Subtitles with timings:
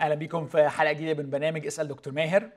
[0.00, 2.50] أهلا بيكم في حلقة جديدة من برنامج اسأل دكتور ماهر.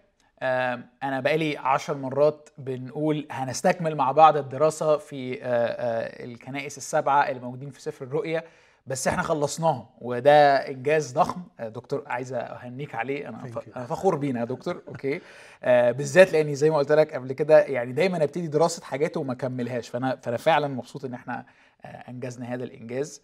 [1.04, 7.42] أنا بقالي عشر مرات بنقول هنستكمل مع بعض الدراسة في آه، آه، الكنائس السبعة اللي
[7.42, 8.44] موجودين في سفر الرؤيا
[8.88, 11.42] بس إحنا خلصناهم وده إنجاز ضخم.
[11.60, 13.30] آه، دكتور عايز أهنيك عليه.
[13.30, 13.52] أنا.
[13.76, 14.82] أنا فخور بينا يا دكتور.
[14.88, 15.22] أوكي.
[15.64, 19.34] آه بالذات لأني زي ما قلت لك قبل كده يعني دايما أبتدي دراسة حاجات وما
[19.34, 19.90] أكملهاش.
[19.90, 21.46] فأنا فأنا فعلا مبسوط إن إحنا
[21.86, 23.22] آه أنجزنا هذا الإنجاز.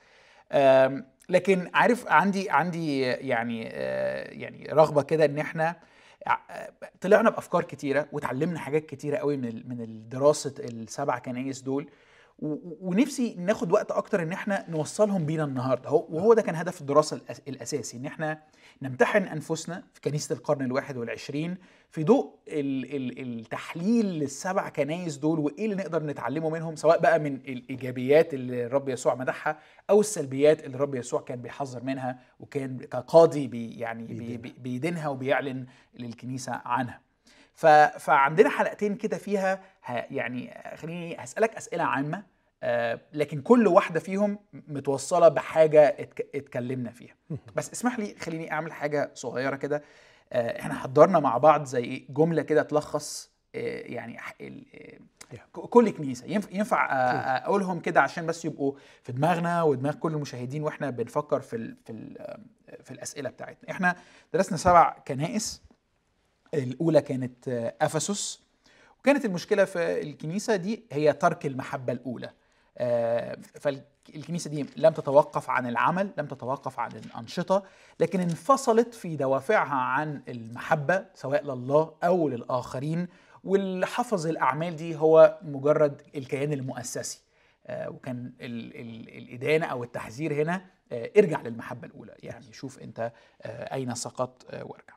[1.30, 5.76] لكن عارف عندي عندي يعني آه، يعني رغبة كده إن إحنا
[6.28, 6.70] ع-
[7.02, 11.90] طلعنا بأفكار كتيرة وتعلمنا حاجات كتيرة قوي من من الدراسة السبع كنايس دول.
[12.40, 15.90] ونفسي ناخد وقت أكتر إن إحنا نوصلهم بينا النهارده.
[15.90, 18.42] هو وهو ده كان هدف الدراسة الأساسي إن إحنا
[18.82, 21.58] نمتحن أنفسنا في كنيسة القرن الواحد والعشرين
[21.92, 27.20] في ضوء ال- ال- التحليل للسبع كنايس دول وإيه اللي نقدر نتعلمه منهم سواء بقى
[27.20, 32.78] من الإيجابيات اللي الرب يسوع مدحها أو السلبيات اللي الرب يسوع كان بيحذر منها وكان
[32.78, 35.66] كقاضي بي يعني بي بي- بيدينها وبيعلن
[36.00, 37.07] للكنيسة عنها.
[37.58, 37.66] ف...
[38.00, 39.92] فعندنا حلقتين كده فيها ه...
[39.92, 42.24] يعني خليني هسألك أسئلة عامة
[42.64, 46.28] آه لكن كل واحدة فيهم متوصلة بحاجة اتك...
[46.36, 47.16] اتكلمنا فيها
[47.56, 49.84] بس اسمح لي خليني أعمل حاجة صغيرة كده
[50.34, 54.20] آه إحنا حضرنا مع بعض زي إيه؟ جملة كده تلخص آه يعني.
[54.42, 55.00] آه،
[55.52, 60.64] كل كنيسة ينفع, ينفع آه، أقولهم كده عشان بس يبقوا في دماغنا ودماغ كل المشاهدين
[60.64, 61.78] وإحنا بنفكر في ال...
[61.86, 62.38] في ال...
[62.84, 63.96] في الأسئلة بتاعتنا إحنا
[64.34, 65.67] درسنا سبع كنائس
[66.54, 67.48] الأولى كانت
[67.82, 68.40] أفسس
[69.00, 72.30] وكانت المشكلة في الكنيسة دي هي ترك المحبة الأولى.
[72.78, 77.64] آه، فالكنيسة دي لم تتوقف عن العمل لم تتوقف عن الأنشطة
[78.00, 83.08] لكن انفصلت في دوافعها عن المحبة سواء لله أو للآخرين
[83.44, 87.20] واللي حفظ الأعمال دي هو مجرد الكيان المؤسسي.
[87.68, 92.14] آه، وكان ال ال الإدانة أو التحذير هنا آه، ارجع للمحبة الأولى.
[92.24, 93.12] يعني شوف أنت
[93.42, 94.97] آه، أين سقطت وارجع.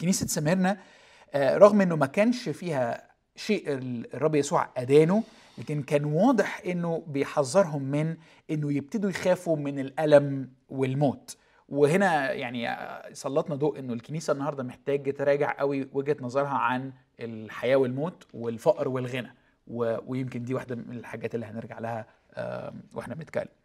[0.00, 0.78] كنيسة سميرنا
[1.34, 5.22] آه، رغم إنه ما كانش فيها شيء الرب يسوع أدانه
[5.58, 8.16] لكن كان واضح إنه بيحذرهم من
[8.50, 11.36] إنه يبتدوا يخافوا من الألم والموت.
[11.68, 17.76] وهنا يعني آه، سلطنا ضوء إنه الكنيسة النهارده محتاج تراجع قوي وجهة نظرها عن الحياة
[17.76, 19.34] والموت والفقر والغنى.
[19.66, 23.57] ويمكن دي واحدة من الحاجات اللي هنرجع لها آه، وإحنا بنتكلم.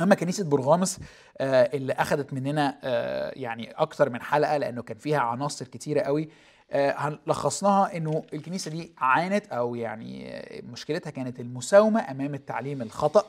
[0.00, 1.00] اما كنيسه برغامس
[1.38, 6.28] آه، اللي اخذت مننا آه، يعني أكتر من حلقة لأنه كان فيها عناصر كتيرة قوي
[6.70, 10.42] آه، لخصناها إنه الكنيسة دي عانت أو يعني
[10.72, 13.24] مشكلتها كانت المساومة أمام التعليم الخطأ.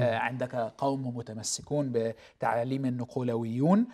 [0.00, 3.86] عندك قوم متمسكون بتعاليم النقولويون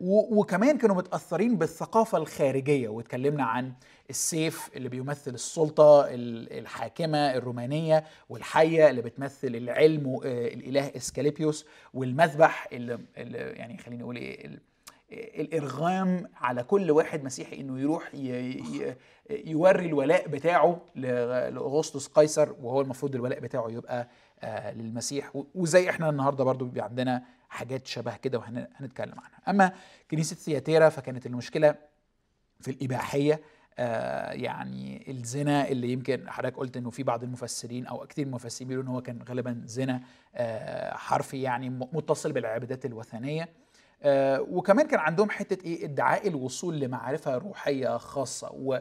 [0.00, 3.72] وكمان كانوا متأثرين بالثقافة الخارجية واتكلمنا عن
[4.10, 12.68] السيف اللي بيمثل السلطة ال- الحاكمة الرومانية والحية اللي بتمثل العلم آه، الإله إسكاليبيوس والمذبح
[12.72, 14.60] اللي, اللي يعني خليني أقول إيه ال-
[15.12, 18.10] الإرغام على كل واحد مسيحي إنه يروح.
[19.30, 24.08] يوري الولاء بتاعه لأغسطس قيصر وهو المفروض الولاء بتاعه يبقى
[24.42, 29.72] آه، للمسيح وزي إحنا النهارده برضو بيبقى عندنا حاجات شبه كده وهنتكلم عنها أما
[30.10, 31.74] كنيسة ثياتيرا فكانت المشكلة
[32.60, 33.38] في الإباحية آه
[34.32, 38.94] يعني الزنا اللي يمكن حضرتك قلت إنه في بعض المفسرين أو كتير المفسرين بيقولوا إن
[38.94, 40.00] هو كان غالبا زنا
[40.34, 43.48] آه حرفي يعني متصل بالعبادات الوثنية.
[44.02, 48.50] آه وكمان كان عندهم حتة إيه ادعاء الوصول لمعرفة روحية خاصة.
[48.52, 48.78] و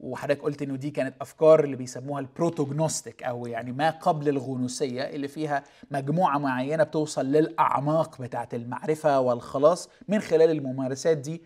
[0.00, 5.28] وحضرتك قلت إنه دي كانت أفكار اللي بيسموها البروتوجنوستيك أو يعني ما قبل الغنوصيه اللي
[5.28, 11.42] فيها مجموعة معينة بتوصل للأعماق بتاعة المعرفة والخلاص من خلال الممارسات دي.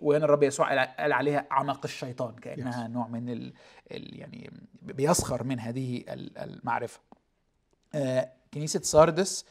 [0.00, 3.52] وهنا الرب يسوع قال عليها أعماق الشيطان كأنها نوع من ال
[3.92, 4.50] ال يعني
[4.82, 7.00] بيسخر من هذه ال- المعرفة.
[7.94, 9.44] آه، كنيسة ساردس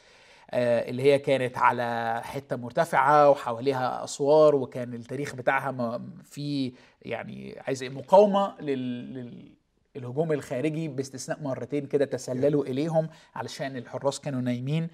[0.51, 7.83] آه، اللي هي كانت على حتة مرتفعة وحواليها أسوار وكان التاريخ بتاعها في يعني عايز
[7.83, 9.51] إيه، مقاومة لل, لل
[9.95, 14.88] الهجوم الخارجي باستثناء مرتين كده تسللوا إليهم علشان الحراس كانوا نايمين.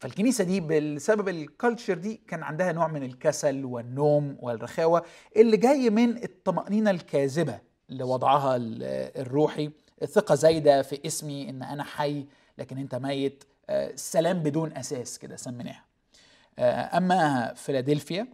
[0.00, 5.02] فالكنيسة دي بسبب ال culture دي كان عندها نوع من الكسل والنوم والرخاوة
[5.36, 7.58] اللي جاي من الطمأنينة الكاذبة
[7.90, 8.82] اللي وضعها ال-
[9.20, 9.70] الروحي.
[10.02, 12.26] الثقة زايدة في اسمي إن أنا حي
[12.58, 13.44] لكن أنت ميت.
[13.70, 15.84] آه، السلام بدون أساس كده سميناها.
[16.58, 18.26] آه، أما فيلادلفيا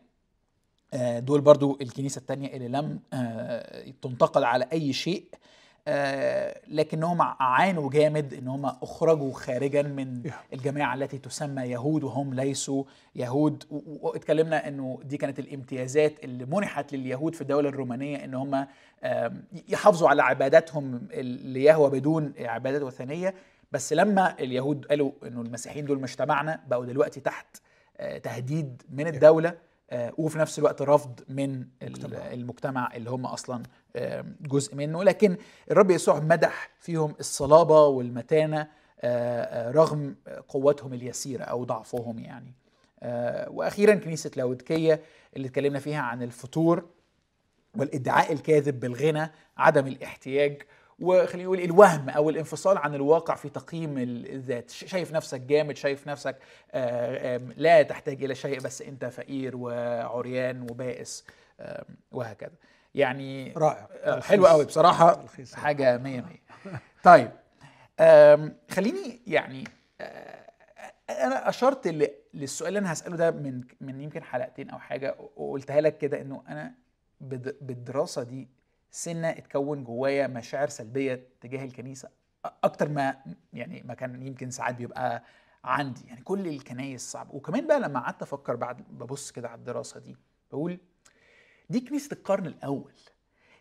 [0.95, 2.99] آه، دول برضو الكنيسة التانية اللي لم
[4.03, 5.25] تنتقل على أي شيء.
[6.69, 10.31] لكنهم عانوا جامد إن هم أخرجوا خارجا من.
[10.53, 12.85] الجماعة التي تسمى يهود وهم ليسوا
[13.15, 13.65] يهود.
[14.01, 18.67] واتكلمنا إنه دي كانت الامتيازات اللي منحت لليهود في الدولة الرومانية إن هم
[19.69, 21.09] يحافظوا على عباداتهم
[21.45, 23.35] ليهوى بدون عبادات وثنية.
[23.73, 27.47] بس لما اليهود قالوا إنه المسيحيين دول مش تبعنا بقوا دلوقتي تحت
[27.99, 29.49] آه، تهديد من الدولة.
[29.49, 29.55] آه،
[29.93, 32.33] وفي نفس الوقت رفض من ال- المجتمع.
[32.33, 33.63] المجتمع اللي هم أصلا
[33.97, 35.37] آه، جزء منه لكن
[35.71, 40.17] الرب يسوع مدح فيهم الصلابة والمتانة آه، آه، رغم
[40.49, 42.55] قوتهم اليسيرة أو ضعفهم يعني
[43.03, 45.01] آه، وأخيرا كنيسة لاوديكيه
[45.37, 46.85] اللي اتكلمنا فيها عن الفتور
[47.77, 50.63] والإدعاء الكاذب بالغنى عدم الاحتياج
[50.99, 56.07] وخلينا نقول الوهم أو الانفصال عن الواقع في تقييم ال- الذات شايف نفسك جامد شايف
[56.09, 56.37] نفسك
[56.73, 61.25] آه، لا تحتاج إلى شيء بس أنت فقير وعريان وبائس
[62.13, 62.53] وهكذا.
[62.95, 63.89] يعني رائع.
[64.03, 65.15] آه، حلو قوي بصراحة.
[65.15, 65.55] تلخيص.
[65.55, 66.43] حاجة مية مية.
[67.05, 67.31] طيب
[68.71, 69.65] خليني يعني
[70.01, 70.47] آه،
[71.11, 71.89] أنا أشرت
[72.35, 76.43] للسؤال اللي أنا هسأله ده من من يمكن حلقتين أو حاجة وقلتها لك كده إنه
[76.49, 76.75] أنا
[77.61, 78.49] بالدراسة دي
[78.97, 82.09] سنة اتكون جوايا مشاعر سلبية تجاه الكنيسة.
[82.65, 83.17] أكتر ما
[83.53, 85.23] يعني ما كان يمكن ساعات بيبقى
[85.65, 87.35] عندي يعني كل الكنايس صعب.
[87.35, 90.17] وكمان بقى لما قعدت أفكر بعد ببص كده على الدراسة دي
[90.53, 90.79] بقول
[91.71, 92.93] دي كنيسة القرن الأول.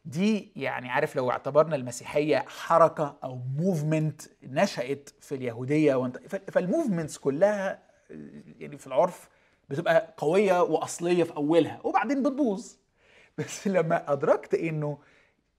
[0.05, 6.17] دي يعني عارف لو اعتبرنا المسيحية حركة أو movement نشأت في اليهودية وانت
[6.51, 7.79] فال movements كلها
[8.59, 9.29] يعني في العرف
[9.69, 12.73] بتبقى قوية وأصلية في أولها وبعدين بتبوظ.
[13.37, 14.97] بس لما أدركت إنه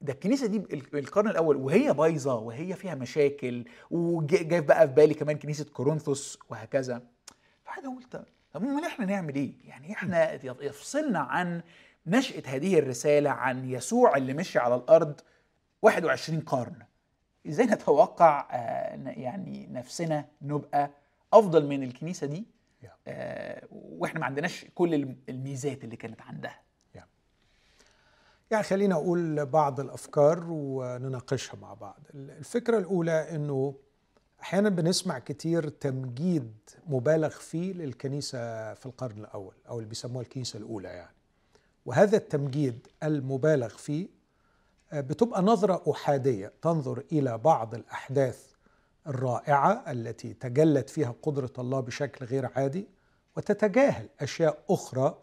[0.01, 5.15] ده الكنيسة دي ال- القرن الأول وهي بايظة وهي فيها مشاكل وجاي بقى في بالي
[5.15, 7.03] كمان كنيسة كورنثوس وهكذا.
[7.65, 11.63] فحاجه قلت طب أمال إحنا نعمل إيه؟ يعني إحنا يفصلنا عن
[12.07, 15.21] نشأة هذه الرسالة عن يسوع اللي مشي على الأرض
[15.83, 16.77] 21 قرن.
[17.47, 20.91] إزاي نتوقع آه، يعني نفسنا نبقى
[21.33, 22.47] أفضل من الكنيسة دي.
[23.09, 26.61] آه، وإحنا ما عندناش كل الم- الميزات اللي كانت عندها.
[28.51, 31.99] يعني خلينا أقول بعض الأفكار ونناقشها مع بعض.
[32.15, 33.75] الفكرة الأولى أنه
[34.43, 36.53] أحيانا بنسمع كتير تمجيد
[36.87, 41.15] مبالغ فيه للكنيسة في القرن الأول أو اللي بيسموها الكنيسة الأولى يعني.
[41.87, 44.09] وهذا التمجيد المبالغ فيه
[44.93, 48.47] آه، بتبقى نظرة أحادية تنظر إلى بعض الأحداث
[49.07, 52.89] الرائعة التي تجلت فيها قدرة الله بشكل غير عادي
[53.37, 55.19] وتتجاهل أشياء أخرى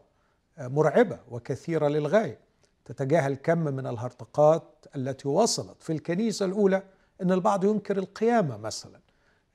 [0.57, 2.39] آه، مرعبة وكثيرة للغاية.
[2.85, 6.83] تتجاهل كم من الهرطقات التي وصلت في الكنيسة الأولى
[7.21, 8.99] أن البعض ينكر القيامة مثلا.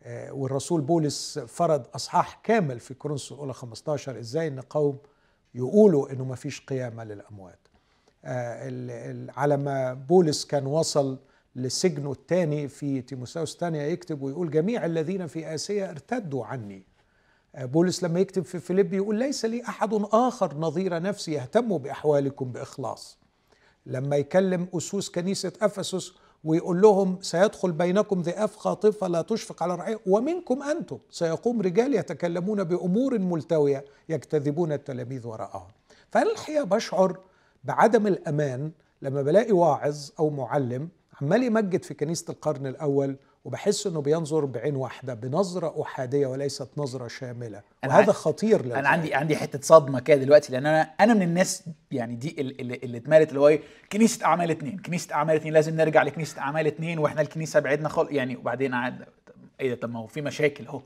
[0.03, 4.99] آه، والرسول بولس فرض أصحاح كامل في كورنثوس الأولى 15 إزاي أن قوم
[5.55, 7.59] يقولوا أنه ما فيش قيامة للأموات.
[8.25, 11.19] آه، على ما بولس كان وصل
[11.57, 16.83] لسجنه الثاني في تيموثاوس الثانية يكتب ويقول جميع الذين في آسيا ارتدوا عني.
[17.55, 23.19] بولس لما يكتب في فيليب يقول ليس لي أحد آخر نظير نفسي يهتم بأحوالكم بإخلاص.
[23.87, 26.13] لما يكلم أسوس كنيسة أفسس
[26.45, 32.65] ويقول لهم سيدخل بينكم ذئاب خاطفة لا تشفق على الرعية ومنكم أنتم سيقوم رجال يتكلمون
[32.65, 35.69] بأمور ملتوية يجتذبون التلاميذ وراءهم.
[36.11, 37.19] فأنا الحقيقة بشعر
[37.65, 38.73] بعدم الأمان
[39.03, 40.89] لما بلاقي واعظ أو معلم
[41.23, 43.17] عمال يمجد في كنيسة القرن الأول
[43.49, 47.63] وبحس إنه بينظر بعين واحدة بنظرة أحادية وليست نظرة شاملة.
[47.87, 48.79] وهذا خطير.
[48.79, 52.61] أنا عندي عندي حتة صدمة كده دلوقتي لأن أنا أنا من الناس يعني دي ال-
[52.61, 53.61] اللي, اللي اتمالت اللي هو إيه
[53.93, 54.79] كنيسة أعمال اتنين.
[54.79, 58.11] كنيسة أعمال اتنين لازم نرجع لكنيسة أعمال اتنين وإحنا الكنيسة بعدنا خالص.
[58.11, 59.05] يعني وبعدين قعد
[59.61, 60.83] إيه ده؟ طب ما هو في مشاكل أهو.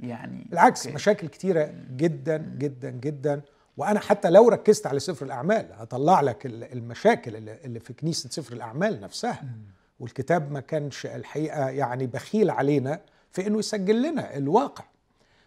[0.00, 0.94] يعني بالعكس أوكي.
[0.94, 3.40] مشاكل كتيرة جدا جدا جدا.
[3.76, 8.52] وأنا حتى لو ركزت على سفر الأعمال هطلع لك ال- المشاكل اللي في كنيسة سفر
[8.52, 9.44] الأعمال نفسها.
[10.00, 13.00] والكتاب ما كانش الحقيقة يعني بخيل علينا
[13.32, 14.84] في أنه يسجل لنا الواقع.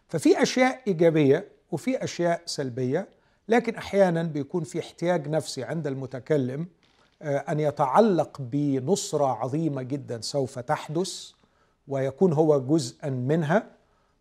[0.08, 3.08] ففي أشياء إيجابية وفي أشياء سلبية
[3.48, 6.68] لكن أحيانا بيكون في احتياج نفسي عند المتكلم
[7.22, 11.32] آه، أن يتعلق بنصرة عظيمة جدا سوف تحدث
[11.88, 13.68] ويكون هو جزءا منها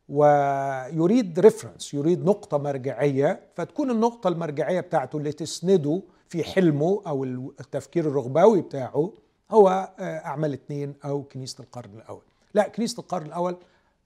[0.09, 3.41] ويريد ريفرنس يريد نقطة مرجعية.
[3.55, 9.13] فتكون النقطة المرجعية بتاعته اللي تسنده في حلمه أو التفكير الرغباوي بتاعه
[9.51, 12.23] هو آه، أعمال اتنين أو كنيسة القرن الأول.
[12.55, 13.57] لا كنيسة القرن الأول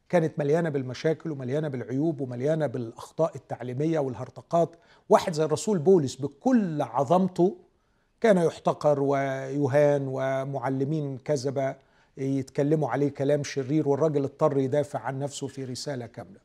[0.09, 4.77] كانت مليانة بالمشاكل ومليانة بالعيوب ومليانة بالأخطاء التعليمية والهرطقات.
[5.09, 7.57] واحد زي الرسول بولس بكل عظمته
[8.21, 11.77] كان يحتقر ويهان ومعلمين كذبة
[12.17, 16.41] يتكلموا عليه كلام شرير والراجل اضطر يدافع عن نفسه في رسالة كاملة.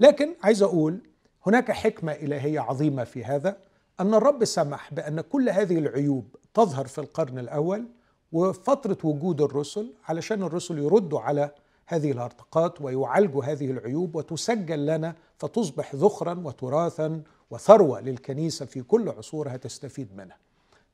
[0.00, 1.00] لكن عايز أقول
[1.46, 3.56] هناك حكمة إلهية عظيمة في هذا
[4.00, 7.86] أن الرب سمح بأن كل هذه العيوب تظهر في القرن الأول
[8.34, 11.50] وفترة وجود الرسل علشان الرسل يردوا على
[11.86, 19.56] هذه الهرطقات ويعالجوا هذه العيوب وتسجل لنا فتصبح ذخرا وتراثا وثروة للكنيسة في كل عصورها
[19.56, 20.36] تستفيد منها.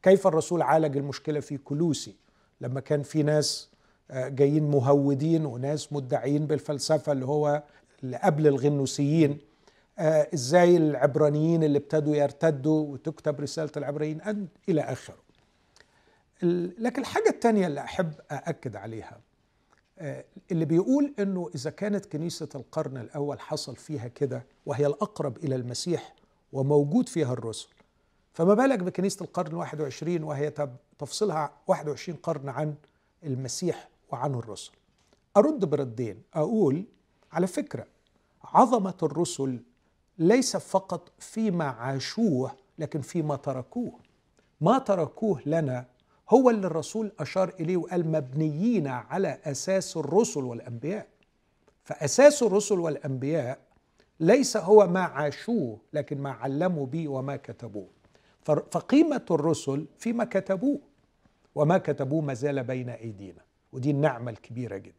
[0.03, 2.15] كيف الرسول عالج المشكلة في كلوسي؟
[2.61, 3.69] لما كان في ناس
[4.11, 7.63] آه، جايين مهودين وناس مدعيين بالفلسفة اللي هو
[8.03, 9.39] اللي قبل الغنوسيين
[9.99, 15.15] آه إزاي العبرانيين اللي ابتدوا يرتدوا وتكتب رسالة العبرانيين؟ آخره.
[15.15, 15.30] ال-
[16.43, 19.21] لكن الحاجة الثانية اللي أحب أأكد عليها
[19.99, 25.55] آه، اللي بيقول إنه إذا كانت كنيسة القرن الأول حصل فيها كده وهي الأقرب إلى
[25.55, 26.15] المسيح
[26.53, 27.69] وموجود فيها الرسل
[28.33, 30.53] فما بالك بكنيسة القرن 21 وهي
[30.99, 32.75] تفصلها 21 قرن عن
[33.25, 34.73] المسيح وعن الرسل؟
[35.37, 36.85] أرد بردين أقول
[37.33, 37.87] على فكرة
[38.45, 39.61] عظمة الرسل
[40.19, 43.93] ليس فقط فيما عاشوه لكن فيما تركوه
[44.61, 45.87] ما تركوه لنا
[46.31, 51.07] هو اللي الرسول أشار إليه وقال مبنيين على أساس الرسل والأنبياء.
[51.85, 53.59] فأساس الرسل والأنبياء
[54.21, 57.89] ليس هو ما عاشوه لكن ما علموا به وما كتبوه.
[58.45, 60.79] فقيمة الرسل فيما كتبوه
[61.55, 63.43] وما كتبوه ما زال بين أيدينا.
[63.73, 64.95] ودي النعمة الكبيرة جدا.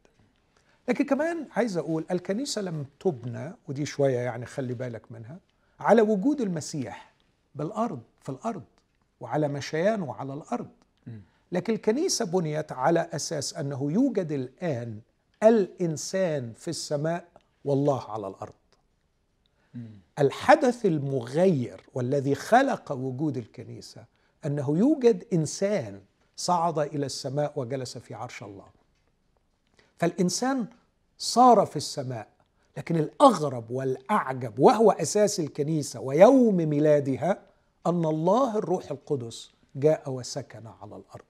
[0.89, 5.39] لكن كمان عايز أقول الكنيسة لم تبنى ودي شوية يعني خلي بالك منها
[5.79, 7.13] على وجود المسيح
[7.55, 8.63] بالأرض في الأرض
[9.19, 10.69] وعلى مشيانه على الأرض.
[11.51, 14.99] لكن الكنيسة بنيت على أساس أنه يوجد الآن
[15.43, 17.27] الإنسان في السماء
[17.65, 18.53] والله على الأرض.
[20.19, 24.05] الحدث المغير والذي خلق وجود الكنيسة
[24.45, 26.01] أنه يوجد إنسان
[26.35, 28.67] صعد إلى السماء وجلس في عرش الله.
[29.97, 30.65] فالإنسان
[31.17, 32.27] صار في السماء
[32.77, 37.39] لكن الأغرب والأعجب وهو أساس الكنيسة ويوم ميلادها
[37.87, 41.25] أن الله الروح القدس جاء وسكن على الأرض.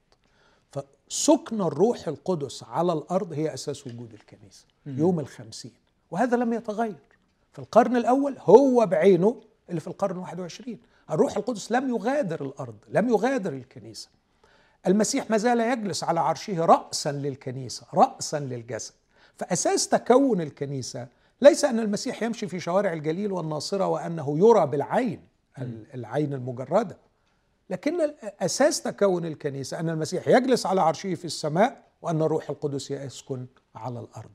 [1.15, 5.71] فسكن الروح القدس على الأرض هي أساس وجود الكنيسة يوم الخمسين.
[6.11, 6.95] وهذا لم يتغير.
[7.53, 10.79] في القرن الأول هو بعينه اللي في القرن 21
[11.11, 14.09] الروح القدس لم يغادر الأرض لم يغادر الكنيسة.
[14.87, 18.93] المسيح ما زال يجلس على عرشه رأسا للكنيسة رأسا للجسد.
[19.37, 21.07] فأساس تكون الكنيسة
[21.41, 25.21] ليس أن المسيح يمشي في شوارع الجليل والناصرة وأنه يرى بالعين
[25.57, 26.97] ال- العين المجردة.
[27.71, 33.45] لكن أساس تكون الكنيسة أن المسيح يجلس على عرشه في السماء وأن الروح القدس يسكن
[33.75, 34.31] على الأرض.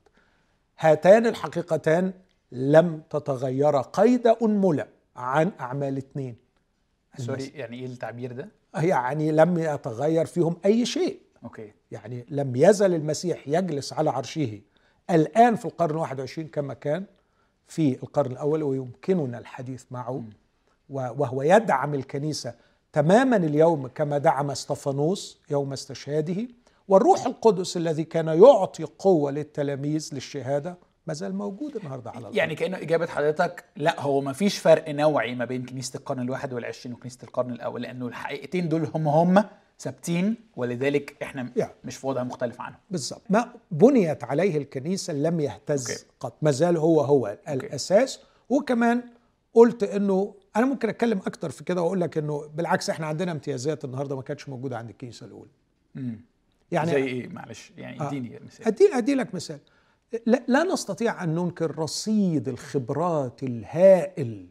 [0.79, 2.13] هاتان الحقيقتان
[2.51, 6.35] لم تتغيرا قيد أنملة عن أعمال اثنين.
[7.17, 11.19] sorry يعني إيه التعبير ده؟ يعني لم يتغير فيهم أي شيء.
[11.43, 11.73] okay.
[11.91, 14.61] يعني لم يزل المسيح يجلس على عرشه
[15.09, 17.05] الآن في القرن 21 كما كان
[17.67, 20.23] في القرن الأول ويمكننا الحديث معه.
[20.89, 22.53] وهو يدعم الكنيسة
[22.97, 26.47] تماما اليوم كما دعم استفانوس يوم استشهاده
[26.87, 30.77] والروح القدس الذي كان يعطي قوة للتلاميذ للشهادة
[31.07, 32.35] ما زال موجود النهارده على الأرض.
[32.35, 36.53] يعني كأنه إجابة حضرتك لا هو ما فيش فرق نوعي ما بين كنيسة القرن الواحد
[36.53, 39.43] والعشرين وكنيسة القرن الأول لأنه الحقيقتين دول هم هم
[39.79, 41.73] ثابتين ولذلك إحنا يعني.
[41.83, 42.79] مش في وضع مختلف عنهم.
[42.91, 46.03] بالضبط ما بنيت عليه الكنيسة لم يهتز أوكي.
[46.19, 48.19] قط ما زال هو هو الأساس.
[48.49, 49.03] وكمان
[49.53, 53.85] قلت إنه أنا ممكن أتكلم أكتر في كده وأقول لك إنه بالعكس إحنا عندنا امتيازات
[53.85, 55.49] النهارده ما كانتش موجودة عند الكنيسة الأولى.
[55.95, 56.19] مم.
[56.71, 58.07] يعني زي إيه؟ معلش يعني آه.
[58.07, 58.67] إديني مثال.
[58.67, 59.59] ادي أدي لك مثال.
[60.25, 64.47] لا, لا نستطيع أن ننكر رصيد الخبرات الهائل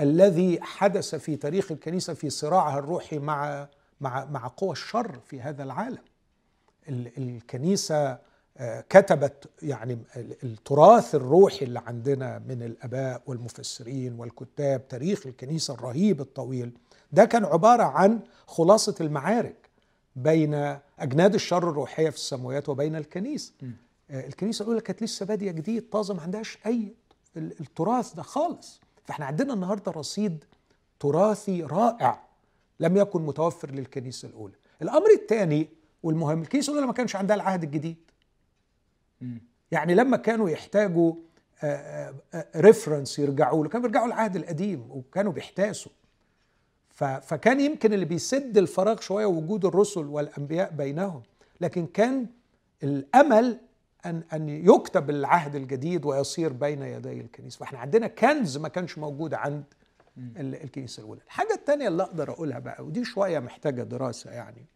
[0.00, 3.68] الذي حدث في تاريخ الكنيسة في صراعها الروحي مع
[4.00, 5.98] مع مع قوى الشر في هذا العالم.
[6.88, 8.20] ال- الكنيسة آه،
[8.88, 16.72] كتبت يعني ال- التراث الروحي اللي عندنا من الآباء والمفسرين والكتاب تاريخ الكنيسة الرهيب الطويل
[17.12, 19.70] ده كان عبارة عن خلاصة المعارك
[20.16, 23.52] بين أجناد الشر الروحية في السماوات وبين الكنيسة.
[24.10, 26.94] آه، الكنيسة الأولى كانت لسه بادية جديد طازة ما عندهاش أي
[27.36, 28.80] ال- التراث ده خالص.
[29.04, 30.44] فإحنا عندنا النهارده رصيد
[31.00, 32.22] تراثي رائع
[32.80, 34.54] لم يكن متوفر للكنيسة الأولى.
[34.82, 35.68] الأمر الثاني
[36.02, 37.96] والمهم الكنيسة الأولى ما كانش عندها العهد الجديد.
[39.70, 41.14] يعني لما كانوا يحتاجوا
[42.56, 45.92] ريفرنس يرجعوا له كانوا بيرجعوا العهد القديم وكانوا بيحتاسوا.
[47.22, 51.22] فكان يمكن اللي بيسد الفراغ شوية وجود الرسل والأنبياء بينهم
[51.60, 52.26] لكن كان
[52.82, 53.58] الأمل
[54.06, 57.58] ان أن يكتب العهد الجديد ويصير بين يدي الكنيسة.
[57.58, 59.64] فإحنا عندنا كنز ما كانش موجود عند
[60.18, 61.20] ال- الكنيسة الأولى.
[61.26, 64.66] الحاجة الثانية اللي أقدر أقولها بقى ودي شوية محتاجة دراسة يعني.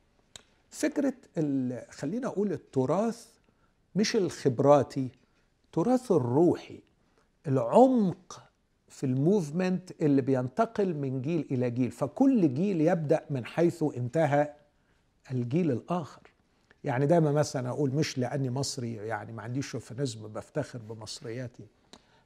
[0.70, 1.12] فكرة
[1.90, 3.26] خلينا أقول التراث
[3.94, 5.08] مش الخبراتي
[5.64, 6.80] التراث الروحي
[7.46, 8.42] العمق
[8.88, 11.90] في الموفمنت اللي بينتقل من جيل إلى جيل.
[11.90, 14.52] فكل جيل يبدأ من حيث انتهى
[15.30, 16.20] الجيل الآخر.
[16.84, 21.66] يعني دايما مثلا أقول مش لأني مصري يعني ما عنديش شوفينيزم بفتخر بمصرياتي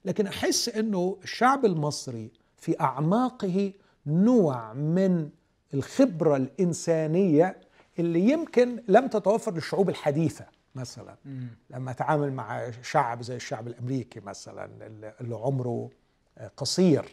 [0.04, 3.72] لكن أحس إنه الشعب المصري في أعماقه
[4.06, 5.28] نوع من
[5.74, 7.60] الخبرة الإنسانية
[7.98, 10.44] اللي يمكن لم تتوفر للشعوب الحديثة.
[10.74, 11.16] مثلا.
[11.24, 11.48] مم.
[11.70, 14.70] لما أتعامل مع شعب زي الشعب الأمريكي مثلا
[15.20, 15.90] اللي عمره
[16.56, 17.04] قصير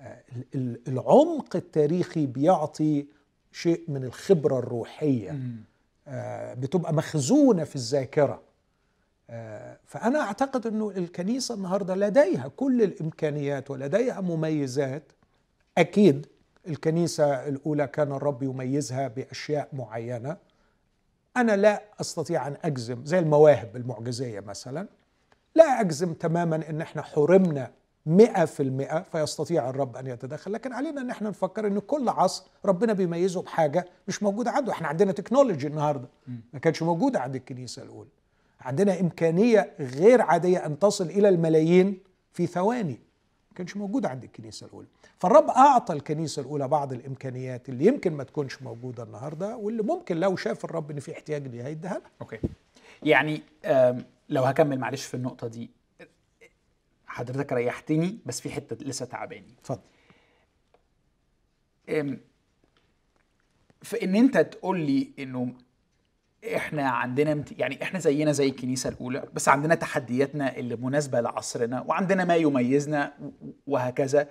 [0.00, 3.06] ال- ال- العمق التاريخي بيعطي
[3.52, 5.30] شيء من الخبرة الروحية.
[5.30, 5.56] مم.
[6.08, 8.42] آه، بتبقى مخزونة في الذاكرة.
[9.30, 15.02] آه، فأنا أعتقد إنه الكنيسة النهارده لديها كل الإمكانيات ولديها مميزات.
[15.78, 16.26] أكيد
[16.68, 20.36] الكنيسة الأولى كان الرب يميزها بأشياء معينة.
[21.40, 24.88] أنا لا أستطيع أن أجزم زي المواهب المعجزية مثلا.
[25.54, 27.70] لا أجزم تماما إن إحنا حرمنا
[28.06, 30.52] مئة في المئة فيستطيع الرب أن يتدخل.
[30.52, 34.72] لكن علينا أن إحنا نفكر أن كل عصر ربنا بيميزه بحاجة مش موجودة عنده.
[34.72, 36.08] إحنا عندنا تكنولوجي النهاردة
[36.52, 38.10] ما كانش موجودة عند الكنيسة الأولى.
[38.60, 41.98] عندنا إمكانية غير عادية أن تصل إلى الملايين
[42.32, 43.00] في ثواني.
[43.50, 44.86] ما كانش موجودة عند الكنيسة الأولى.
[45.18, 50.36] فالرب أعطى الكنيسة الأولى بعض الإمكانيات اللي يمكن ما تكونش موجودة النهاردة واللي ممكن لو
[50.36, 52.38] شاف الرب أن في احتياج ليها هيديها لها أوكي.
[53.02, 53.42] يعني
[54.28, 55.70] لو هكمل معلش في النقطة دي
[57.06, 59.54] حضرتك ريحتني بس في حتة لسه تعباني.
[59.58, 59.80] اتفضل.
[63.82, 65.54] في إن أنت تقول لي إنه
[66.56, 71.80] إحنا عندنا امت- يعني إحنا زينا زي الكنيسة الأولى بس عندنا تحدياتنا اللي مناسبة لعصرنا
[71.80, 73.12] وعندنا ما يميزنا
[73.66, 74.28] وهكذا.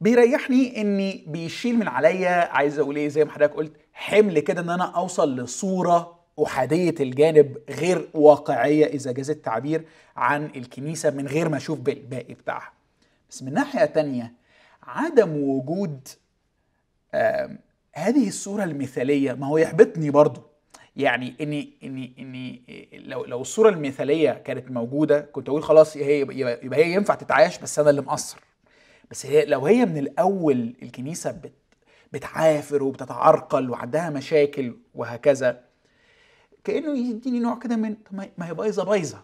[0.00, 4.70] بيريحني إني بيشيل من عليا عايز أقول إيه زي ما حضرتك قلت حمل كده إن
[4.70, 9.84] أنا أوصل لصورة أحادية الجانب غير واقعية إذا جاز التعبير
[10.16, 12.72] عن الكنيسة من غير ما أشوف الباقي بتاعها.
[13.30, 14.32] بس من ناحية تانية
[14.82, 16.08] عدم وجود
[17.94, 20.40] هذه الصورة المثالية ما هو يحبطني برضو.
[20.96, 22.62] يعني اني اني إني
[23.08, 27.78] لو لو الصورة المثالية كانت موجودة كنت أقول خلاص هي يبقى, هي ينفع تتعايش بس
[27.78, 28.38] أنا اللي مقصر.
[29.10, 31.52] بس هي لو هي من الأول الكنيسة بت
[32.12, 35.60] بتعافر وبتتعرقل وعندها مشاكل وهكذا
[36.64, 39.22] كأنه يديني نوع كده من ما- هي بايظة بايظة.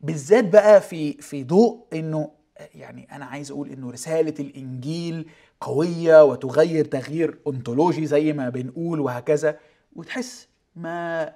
[0.00, 2.30] بالذات بقى في في ضوء إنه
[2.74, 5.28] يعني أنا عايز أقول إنه رسالة الإنجيل
[5.60, 9.58] قوية وتغير تغيير ontology زي ما بنقول وهكذا
[9.96, 11.34] وتحس ما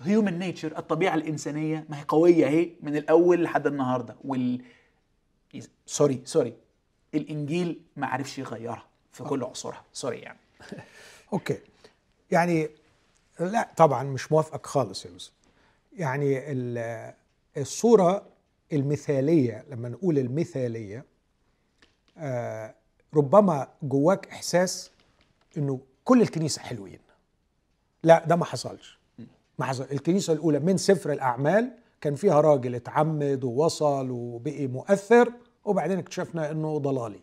[0.00, 4.16] human nature الطبيعة الإنسانية ما هي قوية أهي من الأول لحد النهارده.
[4.24, 4.62] وال
[5.86, 6.56] sorry sorry
[7.14, 9.84] الإنجيل ما عرفش يغيرها في كل عصورها.
[9.92, 10.38] sorry يعني.
[11.32, 11.58] okay.
[12.30, 12.68] يعني
[13.40, 15.32] لا طبعا مش موافقك خالص يا يوسف.
[15.92, 17.14] يعني ال-
[17.56, 18.26] الصورة
[18.72, 21.04] المثالية لما نقول المثالية
[22.18, 22.74] آه،
[23.14, 24.90] ربما جواك إحساس
[25.56, 26.98] إنه كل الكنيسة حلوين.
[28.04, 28.98] لا ده ما حصلش.
[29.58, 29.86] ما حصل.
[29.92, 35.32] الكنيسة الأولى من سفر الأعمال كان فيها راجل اتعمد ووصل وبقي مؤثر
[35.64, 37.20] وبعدين اكتشفنا إنه ضلالي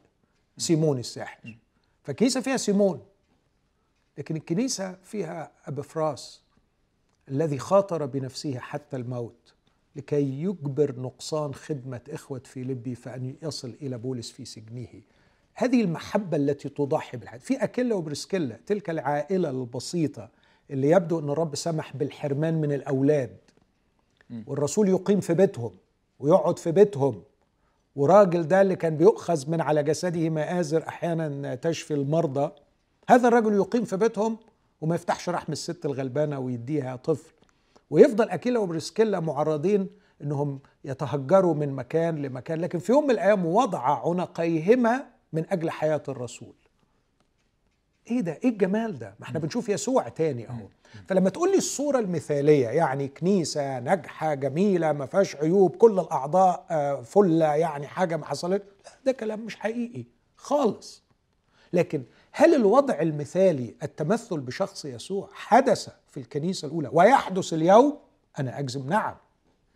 [0.58, 1.58] سيمون الساحر.
[2.04, 3.02] فالكنيسة فيها سيمون
[4.18, 6.42] لكن الكنيسة فيها أبفراس
[7.30, 9.54] الذي خاطر بنفسه حتى الموت
[9.96, 14.88] لكي يجبر نقصان خدمة إخوة فيلبي فأن يصل إلى بولس في سجنه.
[15.54, 17.40] هذه المحبة التي تضحي بالحياة.
[17.40, 20.30] في أكيلا وبرسكيلا تلك العائلة البسيطة
[20.72, 23.38] اللي يبدو أن الرب سمح بالحرمان من الأولاد.
[24.48, 25.72] والرسول يقيم في بيتهم
[26.20, 27.22] ويقعد في بيتهم.
[27.96, 32.52] وراجل ده اللي كان بيؤخذ من على جسده مآزر أحيانا تشفي المرضى.
[33.10, 34.38] هذا الرجل يقيم في بيتهم
[34.82, 37.34] وما يفتحش رحم الست الغلبانة ويديها طفل.
[37.90, 39.88] ويفضل أكيلا وبرسكيلا معرضين
[40.22, 42.62] إنهم يتهجروا من مكان لمكان.
[42.62, 45.04] لكن في يوم من الأيام وضع عنقيهما
[45.34, 46.54] من أجل حياة الرسول.
[48.08, 50.68] إيه ده؟ إيه الجمال ده؟ ما إحنا بنشوف يسوع تاني أهو.
[51.08, 57.02] فلما تقول لي الصورة المثالية يعني كنيسة ناجحة جميلة ما فيهاش عيوب كل الأعضاء آه،
[57.02, 61.04] فلة يعني حاجة ما حصلت لا ده كلام مش حقيقي خالص.
[61.74, 67.98] لكن هل الوضع المثالي التمثل بشخص يسوع حدث في الكنيسة الأولى ويحدث اليوم؟
[68.40, 69.16] أنا أجزم نعم.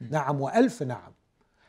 [0.10, 1.12] نعم وألف نعم.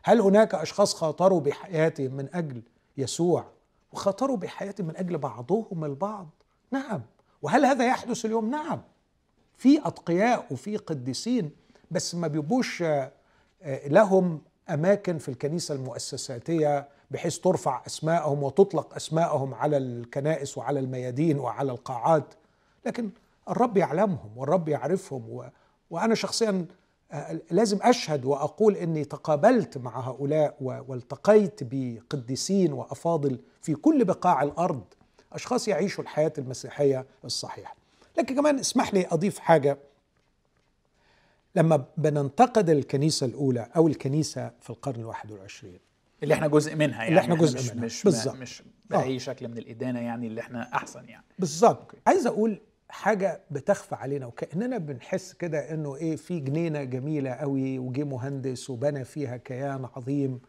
[0.03, 2.63] هل هناك أشخاص خاطروا بحياتهم من أجل
[2.97, 3.45] يسوع؟
[3.93, 6.29] وخاطروا بحياتهم من أجل بعضهم البعض.
[6.71, 7.03] نعم.
[7.43, 8.81] وهل هذا يحدث اليوم؟ نعم.
[9.57, 11.51] في أتقياء وفي قديسين
[11.91, 13.13] بس ما بيبقوش آه،
[13.63, 21.39] آه، لهم أماكن في الكنيسة المؤسساتية بحيث ترفع أسماءهم وتطلق أسماءهم على الكنائس وعلى الميادين
[21.39, 22.35] وعلى القاعات.
[22.87, 23.11] لكن
[23.49, 25.45] الرب يعلمهم والرب يعرفهم و...
[25.91, 26.67] وأنا شخصيا
[27.13, 30.57] آه، لازم أشهد وأقول إني تقابلت مع هؤلاء.
[30.61, 34.85] والتقيت بقديسين وأفاضل في كل بقاع الأرض.
[35.33, 37.77] أشخاص يعيشوا الحياة المسيحية الصحيحة
[38.19, 39.79] لكن كمان اسمح لي أضيف حاجة
[41.57, 45.79] لما بننتقد الكنيسة الأولى أو الكنيسة في القرن الواحد والعشرين
[46.23, 47.85] اللي إحنا جزء منها يعني اللي إحنا جزء مش منها.
[47.85, 48.07] مش.
[48.07, 48.63] مش
[48.93, 48.97] آه.
[48.97, 54.27] باي شكل من الإدانة يعني اللي إحنا أحسن يعني بالظبط عايز أقول حاجة بتخفى علينا
[54.27, 60.41] وكأننا بنحس كده إنه إيه في جنينة جميلة قوي وجه مهندس وبنى فيها كيان عظيم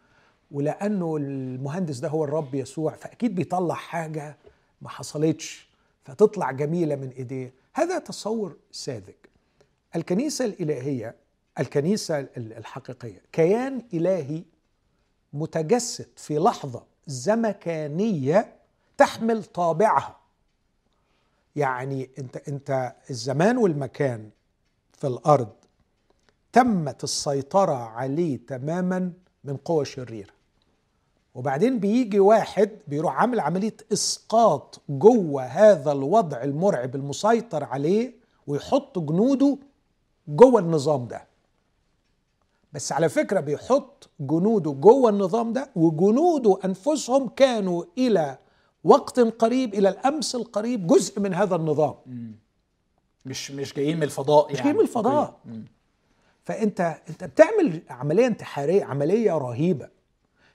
[0.50, 4.36] ولأنه المهندس ده هو الرب يسوع فأكيد بيطلع حاجة
[4.82, 5.68] ما حصلتش
[6.04, 7.54] فتطلع جميلة من إيديه.
[7.74, 9.14] هذا تصور ساذج.
[9.96, 11.14] الكنيسة الإلهية
[11.58, 14.42] الكنيسة الحقيقية كيان إلهي
[15.32, 18.56] متجسد في لحظة زمكانية
[18.98, 20.16] تحمل طابعها.
[21.56, 24.30] يعني أنت أنت الزمان والمكان
[24.92, 25.52] في الأرض
[26.52, 29.12] تمت السيطرة عليه تماما
[29.44, 30.37] من قوى شريرة.
[31.38, 38.12] وبعدين بيجي واحد بيروح عامل عملية إسقاط جوه هذا الوضع المرعب المسيطر عليه
[38.46, 39.58] ويحط جنوده
[40.28, 41.26] جوه النظام ده.
[42.72, 48.38] بس على فكرة بيحط جنوده جوه النظام ده وجنوده أنفسهم كانوا إلى
[48.84, 51.94] وقت قريب إلى الأمس القريب جزء من هذا النظام.
[53.26, 55.40] مش مش جايين من الفضاء يعني مش جايين من الفضاء.
[56.44, 59.97] فأنت أنت بتعمل عملية انتحارية عملية رهيبة.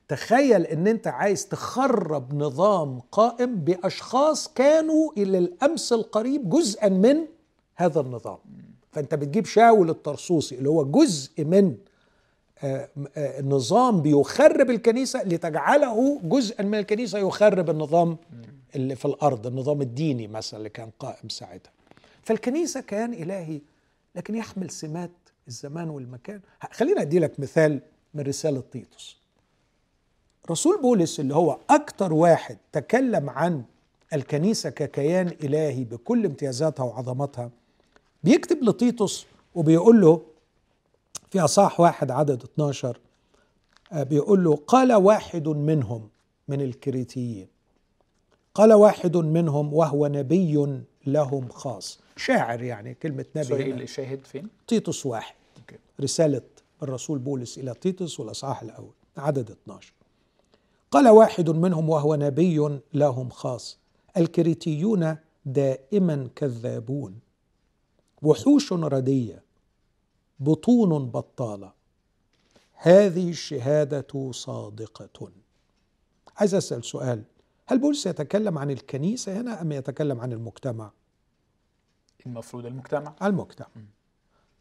[0.07, 7.17] تخيل إن أنت عايز تخرب نظام قائم بأشخاص كانوا إلى الأمس القريب جزءا من
[7.75, 8.37] هذا النظام.
[8.91, 11.75] فأنت بتجيب شاول الطرسوسي اللي هو جزء من
[12.63, 18.17] آه، آه، نظام بيخرب الكنيسة لتجعله جزءا من الكنيسة يخرب النظام
[18.75, 21.71] اللي في الأرض النظام الديني مثلا اللي كان قائم ساعتها.
[22.23, 23.61] فالكنيسة كيان إلهي
[24.15, 25.11] لكن يحمل سمات
[25.47, 26.41] الزمان والمكان.
[26.71, 27.81] خلينا ادي لك مثال
[28.13, 29.22] من رسالة تيتوس
[30.51, 33.63] رسول بولس اللي هو أكتر واحد تكلم عن
[34.13, 37.51] الكنيسة ككيان إلهي بكل امتيازاتها وعظمتها
[38.23, 39.25] بيكتب لتيتوس
[39.55, 40.21] وبيقول له
[41.29, 42.99] في اصح واحد عدد 12
[43.91, 46.09] آه، بيقول له قال واحد منهم
[46.47, 47.47] من الكريتيين
[48.55, 54.47] قال واحد منهم وهو نبي لهم خاص شاعر يعني كلمة نبي sorry اللي شاهد فين؟
[54.67, 55.35] تيتوس واحد.
[56.01, 56.41] رسالة
[56.83, 59.93] الرسول بولس إلى تيتوس والأصحاح الأول عدد 12
[60.93, 63.79] قال واحد منهم وهو نبي لهم خاص
[64.17, 67.19] الكريتيون دائما كذابون.
[68.21, 69.43] وحوش ردية
[70.39, 71.73] بطون بطالة.
[72.73, 75.31] هذه الشهادة صادقة.
[76.37, 77.23] عايز أسأل سؤال
[77.65, 80.91] هل بولس يتكلم عن الكنيسة هنا أم يتكلم عن المجتمع؟
[82.25, 83.15] المفروض المجتمع.
[83.23, 83.67] المجتمع.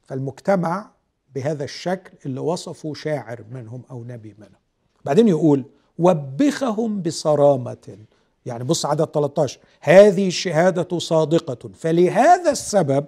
[0.03, 0.91] فالمجتمع
[1.35, 4.61] بهذا الشكل اللي وصفه شاعر منهم أو نبي منهم.
[5.05, 5.65] بعدين يقول
[5.99, 7.99] وبخهم بصرامة.
[8.47, 11.69] يعني بص عدد 13 هذه الشهادة صادقة.
[11.75, 13.07] فلهذا السبب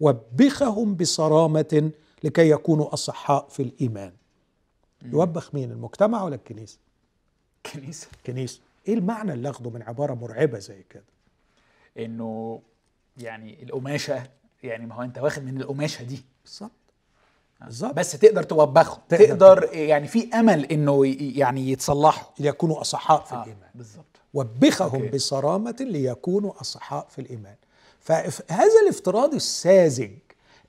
[0.00, 1.90] وبخهم بصرامة
[2.24, 4.12] لكي يكونوا أصحاء في الإيمان.
[5.02, 6.78] يوبخ مين؟ المجتمع ولا الكنيسة؟
[7.72, 8.08] كنيسة.
[8.26, 8.60] كنيسة.
[8.88, 11.04] إيه المعنى اللي أخده من عبارة مرعبة زي كده؟
[11.98, 12.60] إنه
[13.18, 14.22] يعني القماشة
[14.62, 16.24] يعني ما هو أنت واخد من القماشة دي.
[16.44, 16.70] بالظبط.
[17.64, 18.98] بالظبط بس تقدر توبخه.
[19.08, 23.70] تقدر, تقدر يعني في أمل إنه يعني يتصلحوا ليكونوا أصحاء في آه الإيمان.
[23.74, 25.16] بالظبط وبخهم أوكي.
[25.16, 27.54] بصرامة ليكونوا أصحاء في الإيمان.
[28.00, 30.10] فهذا الافتراض الساذج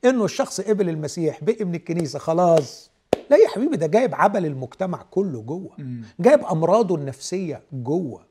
[0.06, 2.90] إنه الشخص قبل المسيح بقي من الكنيسة خلاص.
[3.30, 5.72] لا يا حبيبي ده جايب عبل المجتمع كله جوه.
[6.20, 8.22] جايب أمراضه النفسية جوه.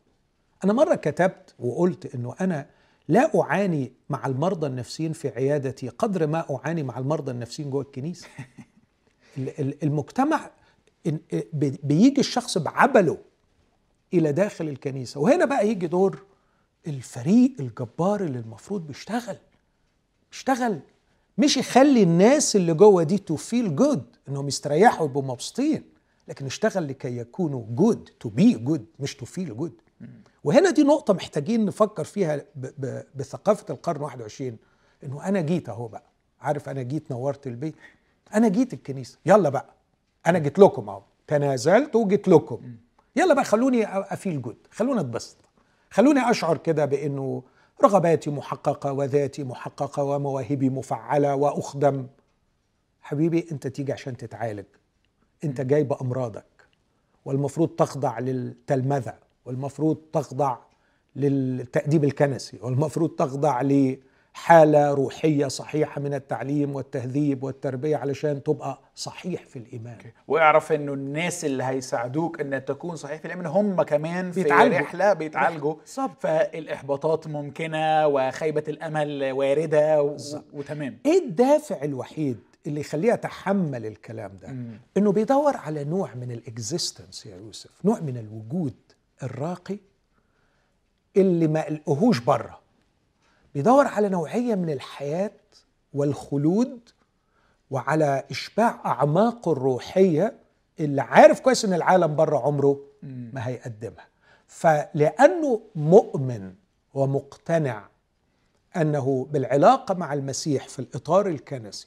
[0.64, 2.66] أنا مرة كتبت وقلت إنه أنا
[3.08, 8.28] لا أعاني مع المرضى النفسيين في عيادتي قدر ما أعاني مع المرضى النفسيين جوه الكنيسة.
[9.82, 10.50] المجتمع
[11.82, 13.18] بيجي الشخص بعبله
[14.14, 15.20] إلى داخل الكنيسة.
[15.20, 16.22] وهنا بقى يجي دور
[16.86, 19.36] الفريق الجبار اللي المفروض بيشتغل.
[20.30, 20.80] بيشتغل.
[21.38, 25.82] مش يخلي الناس اللي جوه دي to feel good إنهم يستريحوا ويبقوا مبسوطين
[26.28, 29.72] لكن اشتغل لكي يكونوا good to be good مش to feel good
[30.46, 32.44] وهنا دي نقطة محتاجين نفكر فيها
[33.14, 34.56] بثقافة القرن 21
[35.04, 36.02] إنه أنا جيت أهو بقى.
[36.40, 37.74] عارف أنا جيت نورت البيت؟
[38.34, 39.18] أنا جيت الكنيسة.
[39.26, 39.74] يلا بقى.
[40.26, 41.02] أنا جيت لكم أهو.
[41.26, 42.76] تنازلت وجيت لكم.
[43.16, 45.36] يلا بقى خلوني أفيل جود خلوني أتبسط.
[45.90, 47.42] خلوني أشعر كده بإنه
[47.84, 52.06] رغباتي محققة وذاتي محققة ومواهبي مفعلة وأخدم.
[53.00, 54.66] حبيبي أنت تيجي عشان تتعالج.
[55.44, 56.44] أنت جاي بأمراضك.
[57.24, 59.25] والمفروض تخضع للتلمذة.
[59.46, 60.56] والمفروض تخضع
[61.16, 63.62] للتأديب الكنسي والمفروض تخضع
[64.32, 69.98] حاله روحية صحيحة من التعليم والتهذيب والتربية علشان تبقى صحيح في الإيمان.
[70.28, 74.78] واعرف إنه الناس اللي هيساعدوك إن تكون صحيح في الإيمان هم كمان في بيتعالجوا.
[74.78, 75.74] رحلة بيتعالجوا.
[75.84, 76.10] صب.
[76.20, 80.16] فالإحباطات ممكنة وخيبة الأمل واردة و...
[80.52, 80.98] وتمام.
[81.06, 84.80] إيه الدافع الوحيد اللي يخليه يتحمل الكلام ده؟ مم.
[84.96, 88.74] إنه بيدور على نوع من الاكزيستنس يا يوسف نوع من الوجود.
[89.22, 89.78] الراقي
[91.16, 92.60] اللي ما لقوهوش بره.
[93.54, 95.30] بيدور على نوعية من الحياة
[95.94, 96.80] والخلود
[97.70, 100.38] وعلى إشباع أعماقه الروحية
[100.80, 104.06] اللي عارف كويس إن العالم بره عمره ما هيقدمها.
[104.46, 106.54] فلأنه مؤمن
[106.94, 107.88] ومقتنع
[108.76, 111.86] أنه بالعلاقة مع المسيح في الإطار الكنسي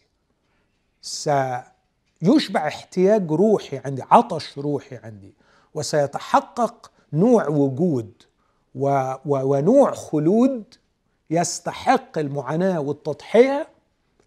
[1.02, 5.34] سيشبع احتياج روحي عندي عطش روحي عندي
[5.74, 8.12] وسيتحقق نوع وجود
[8.76, 10.64] و و ونوع خلود
[11.30, 13.68] يستحق المعاناة والتضحية.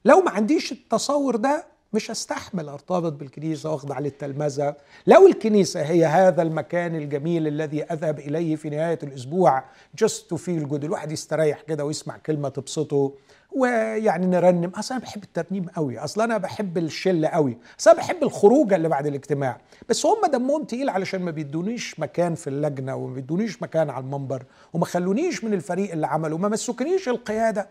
[0.05, 4.77] لو ما عنديش التصور ده مش هستحمل أرتبط بالكنيسة وأخضع للتلمذة.
[5.07, 9.65] لو الكنيسة هي هذا المكان الجميل الذي أذهب إليه في نهاية الأسبوع
[9.99, 13.13] just to feel good الواحد يستريح كده ويسمع كلمة تبسطه.
[13.57, 14.73] ويعني نرنم.
[14.75, 15.99] أصل أنا بحب الترنيم قوي.
[15.99, 17.59] أصل أنا بحب الشلة قوي.
[17.81, 19.61] أصل أنا بحب الخروجة اللي بعد الاجتماع.
[19.89, 24.43] بس هم دمهم تقيل علشان ما بيدونيش مكان في اللجنة وما بيدونيش مكان على المنبر
[24.73, 26.35] وما خلونيش من الفريق اللي عمله.
[26.35, 27.69] وما مسكنيش القيادة.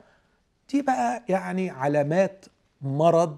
[0.69, 2.45] دي بقى يعني علامات
[2.81, 3.37] مرض.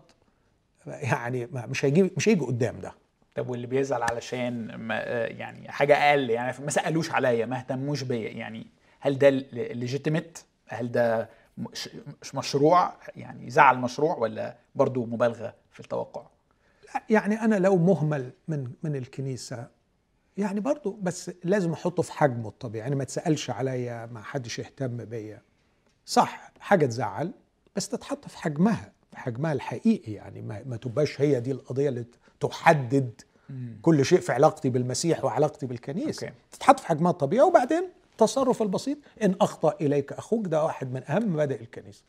[0.88, 2.94] يعني مش هيجي مش هيجي قدام ده.
[3.36, 8.30] طب واللي بيزعل علشان ما يعني حاجة أقل يعني ما سألوش عليا ما اهتموش بيا.
[8.30, 8.68] يعني
[9.00, 11.30] هل ده ليجيتيميت هل ده
[12.34, 16.26] مشروع يعني زعل مشروع ولا برضو مبالغة في التوقع؟
[16.96, 19.68] لا يعني أنا لو مهمل من من الكنيسة
[20.38, 22.84] يعني برضو بس لازم أحطه في حجمه الطبيعي.
[22.84, 25.42] يعني ما تسألش عليا ما حدش يهتم بيا.
[26.06, 27.32] صح حاجة تزعل
[27.76, 30.12] بس تتحط في حجمها في حجمها الحقيقي.
[30.12, 32.06] يعني ما, ما تبقاش هي دي القضية اللي
[32.40, 33.22] تحدد.
[33.82, 36.28] كل شيء في علاقتي بالمسيح وعلاقتي بالكنيسة.
[36.28, 36.38] أوكي.
[36.52, 41.34] تتحط في حجمها الطبيعي وبعدين التصرف البسيط إن أخطأ إليك أخوك ده واحد من أهم
[41.34, 42.04] مبادئ الكنيسة.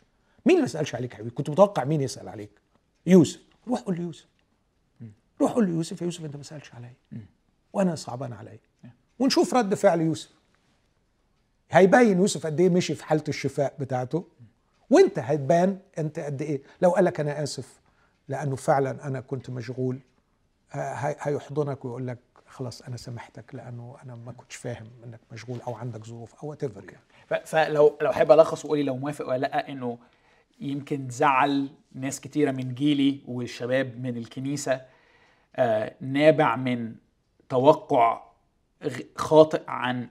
[0.46, 2.50] مين اللي ما سالش عليك يا حبيبي؟ كنت متوقع مين يسأل عليك؟
[3.06, 3.40] يوسف.
[3.68, 4.26] روح قول ليوسف.
[5.40, 6.94] روح قول ليوسف يا يوسف أنت ما سالش عليا.
[7.72, 8.58] وأنا صعبان عليا.
[9.18, 10.30] ونشوف رد فعل يوسف.
[11.70, 14.24] هيبين يوسف قد إيه مشي في حالة الشفاء بتاعته؟
[14.90, 17.80] وأنت هتبان أنت قد إيه؟ لو قال لك أنا آسف
[18.28, 19.98] لأنه فعلا أنا كنت مشغول
[20.70, 22.18] هيحضنك ويقول لك
[22.54, 26.62] خلاص أنا سامحتك لأنه أنا ما كنتش فاهم إنك مشغول أو عندك ظروف أو وات
[26.62, 27.44] يعني.
[27.44, 29.98] فلو لو أحب ألخص وقولي لو موافق ولا لأ إنه
[30.60, 34.80] يمكن زعل ناس كتيرة من جيلي والشباب من الكنيسة
[35.56, 36.94] آه نابع من
[37.48, 38.22] توقع
[39.16, 40.08] خاطئ عن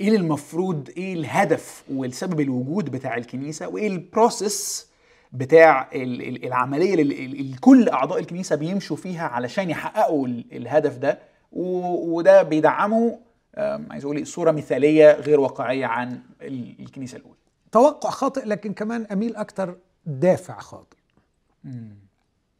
[0.00, 4.88] إيه المفروض إيه الهدف والسبب الوجود بتاع الكنيسة وإيه البروسيس
[5.32, 11.18] بتاع العملية اللي كل أعضاء الكنيسة بيمشوا فيها علشان يحققوا الهدف ده.
[11.52, 13.20] وده بيدعمه
[13.90, 17.38] عايز أقول صورة مثالية غير واقعية عن الكنيسة الأولى.
[17.72, 20.96] توقع خاطئ لكن كمان أميل أكتر دافع خاطئ.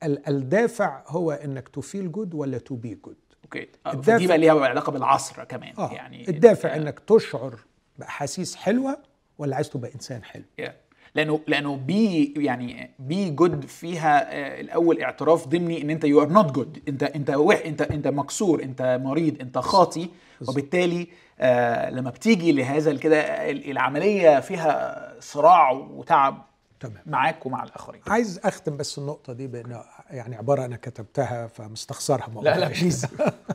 [0.05, 3.69] الدافع هو إنك تفيل جود ولا تو بي جود أوكي.
[3.87, 5.93] الدافع دي بقى ليها علاقة بالعصر كمان آه.
[5.93, 7.59] يعني الدافع إنك تشعر
[7.99, 8.99] بأحاسيس حلوة
[9.39, 10.45] ولا عايز تبقى إنسان حلو.
[10.63, 10.71] Yeah.
[11.19, 16.53] لأنه لأنه be يعني be good فيها الأول اعتراف ضمني إن أنت you are not
[16.53, 20.09] good أنت أنت وح أنت أنت مكسور أنت مريض أنت خاطي.
[20.49, 21.07] وبالتالي
[21.41, 26.45] آه لما بتيجي لهذا كده العملية فيها صراع وتعب
[26.81, 27.03] تمام.
[27.07, 28.01] معاك ومع الآخرين.
[28.07, 33.07] عايز أختم بس النقطة دي بأن يعني عبارة أنا كتبتها فمستخسرها لا لا بليز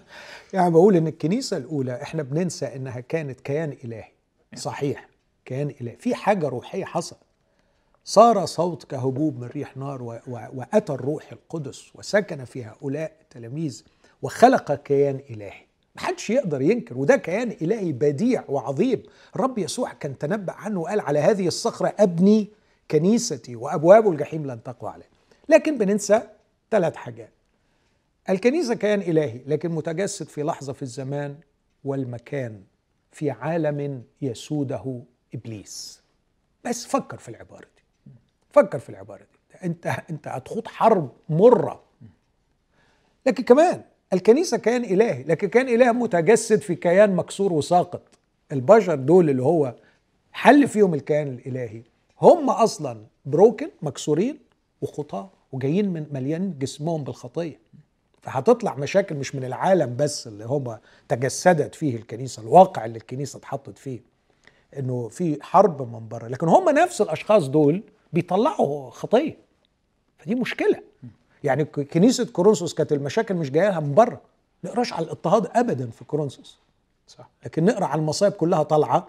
[0.53, 4.11] يعني بقول إن الكنيسة الأولى إحنا بننسى إنها كانت كيان إلهي.
[4.55, 5.07] صحيح.
[5.45, 5.95] كيان إلهي.
[5.95, 7.19] في حاجة روحية حصلت.
[8.05, 10.21] صار صوت كهبوب من ريح نار.
[10.27, 13.83] وأتى الروح القدس وسكن في هؤلاء التلاميذ
[14.21, 15.65] وخلق كيان إلهي.
[15.95, 19.03] محدش يقدر ينكر وده كيان إلهي بديع وعظيم.
[19.35, 22.49] الرب يسوع كان تنبأ عنه وقال على هذه الصخرة أبني
[22.91, 25.09] كنيستي وأبواب الجحيم لن تقوى عليه.
[25.49, 26.21] لكن بننسى
[26.71, 27.31] ثلاث حاجات.
[28.29, 31.35] الكنيسة كيان إلهي لكن متجسد في لحظة في الزمان
[31.83, 32.63] والمكان
[33.11, 35.01] في عالم يسوده
[35.33, 36.01] إبليس.
[36.65, 37.72] بس فكر في العبارة
[38.53, 39.57] فكر في العبارة دي.
[39.67, 41.81] انت انت هتخوض حرب مرة.
[43.25, 43.81] لكن كمان
[44.13, 45.23] الكنيسة كيان إلهي.
[45.23, 48.01] لكن كيان إلهي متجسد في كيان مكسور وساقط.
[48.51, 49.75] البشر دول اللي هو
[50.31, 51.81] حل فيهم الكيان الإلهي
[52.21, 54.39] هم أصلا بروكن مكسورين
[54.81, 57.59] وخطاة وجايين من مليان جسمهم بالخطية.
[58.21, 60.77] فهتطلع مشاكل مش من العالم بس اللي هم
[61.09, 63.99] تجسدت فيه الكنيسة الواقع اللي الكنيسة اتحطت فيه
[64.79, 67.83] إنه في حرب من بره لكن هم نفس الأشخاص دول
[68.13, 69.37] بيطلعوا خطية.
[70.17, 70.81] فدي مشكلة.
[71.43, 74.21] يعني كنيسة كورنثوس كانت المشاكل مش جاية لها من بره.
[74.63, 76.57] نقراش على الاضطهاد ابدا في كورنثوس.
[77.07, 77.29] صح.
[77.45, 79.07] لكن نقرأ على المصايب كلها طالعة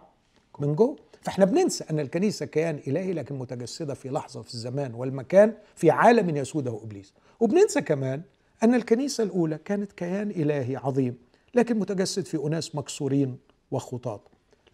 [0.59, 0.97] من جوه.
[1.23, 6.37] فإحنا بننسى أن الكنيسة كيان إلهي لكن متجسدة في لحظة في الزمان والمكان في عالم
[6.37, 7.13] يسوده إبليس.
[7.41, 8.23] وبننسى كمان
[8.63, 11.19] أن الكنيسة الأولى كانت كيان إلهي عظيم
[11.55, 13.39] لكن متجسد في أناس مكسورين
[13.71, 14.21] وخطاط.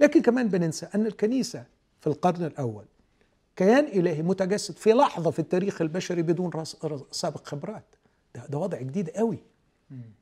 [0.01, 1.65] لكن كمان بننسى أن الكنيسة
[2.01, 2.85] في القرن الأول
[3.61, 6.51] كيان إلهي متجسد في لحظة في التاريخ البشري بدون
[7.11, 7.95] سابق خبرات.
[8.35, 9.39] ده, ده وضع جديد قوي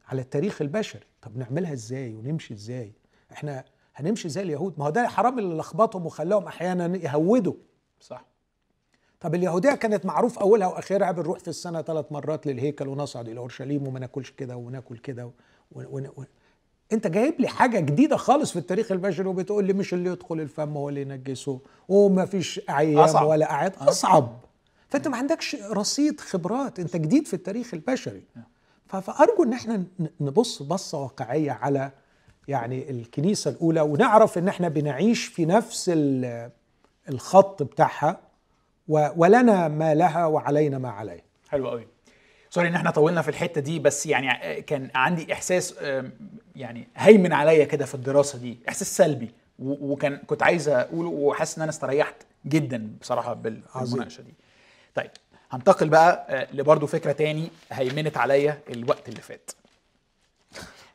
[0.09, 1.07] على التاريخ البشري.
[1.23, 2.93] طب نعملها إزاي ونمشي إزاي؟
[3.33, 7.55] إحنا هنمشي زي اليهود؟ ما هو ده الحرام اللي لخبطهم وخلاهم أحيانا يهودوا.
[8.01, 8.25] صح.
[9.21, 13.89] طب اليهودية كانت معروف أولها واخرها بنروح في السنة ثلاث مرات للهيكل ونصعد إلى أورشليم
[13.89, 15.31] وما ناكلش كده وناكل كده و...
[15.73, 16.01] و...
[16.17, 16.25] و...
[16.93, 20.77] انت جايب لي حاجة جديدة خالص في التاريخ البشري وبتقول لي مش اللي يدخل الفم
[20.77, 23.27] هو اللي ينجسه وما فيش أيام أصعب.
[23.27, 24.39] ولا اعياد أصعب.
[24.89, 26.79] فأنت ما عندكش رصيد خبرات.
[26.81, 28.23] أنت جديد في التاريخ البشري.
[28.87, 29.85] ف- فأرجو إن إحنا
[30.21, 31.91] نبص بصة واقعية على
[32.49, 36.51] يعني الكنيسة الأولى ونعرف إن إحنا بنعيش في نفس ال-
[37.09, 38.21] الخط بتاعها
[38.89, 41.87] ولنا ما لها وعلينا ما عليها حلو قوي
[42.51, 45.75] sorry إن إحنا طولنا في الحتة دي بس يعني كان عندي إحساس
[46.57, 51.63] يعني هيمن عليا كده في الدراسة دي إحساس سلبي وكان كنت عايز أقوله وحاسس إن
[51.63, 52.15] أنا استريحت
[52.47, 53.35] جدا بصراحة.
[53.35, 54.35] بالمناقشة دي.
[54.95, 55.11] طيب
[55.51, 59.51] هنتقل بقى آه، لبرضه فكرة تاني هيمنت عليا الوقت اللي فات.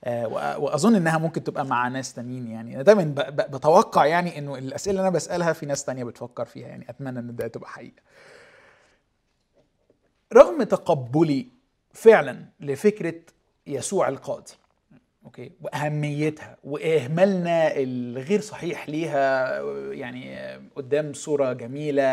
[0.03, 2.75] آه، وأظن إنها ممكن تبقى مع ناس تانيين يعني.
[2.75, 6.85] أنا دايما بتوقع يعني إنه الأسئلة اللي أنا بسألها في ناس تانية بتفكر فيها يعني.
[6.89, 8.01] أتمنى إن ده تبقى حقيقة.
[10.33, 11.47] رغم تقبلي
[11.93, 13.15] فعلا لفكرة
[13.67, 14.51] يسوع القاضي
[15.25, 19.59] أوكي؟ وأهميتها وإهمالنا الغير صحيح ليها
[19.91, 22.03] يعني قدام صورة جميلة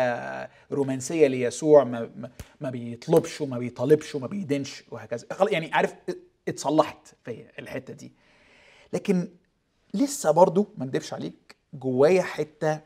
[0.71, 2.29] رومانسية ليسوع ما,
[2.61, 5.27] ما- بيطلبش وما بيطالبش وما بيدينش وهكذا.
[5.49, 5.95] يعني عارف
[6.47, 8.11] اتصلحت في الحتة دي.
[8.93, 9.27] لكن
[9.93, 12.79] لسه برضو ما اكدبش عليك جوايا حتة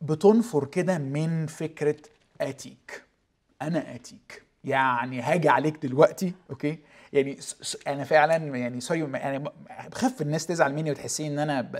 [0.00, 1.96] بتنفر كده من فكرة
[2.40, 3.03] آتيك.
[3.66, 4.42] أنا أتيك.
[4.64, 6.78] يعني هاجي عليك دلوقتي okay؟
[7.12, 7.38] يعني
[7.86, 9.44] أنا فعلا يعني sorry يعني
[9.90, 11.72] بخاف الناس تزعل مني وتحسين إن أنا ب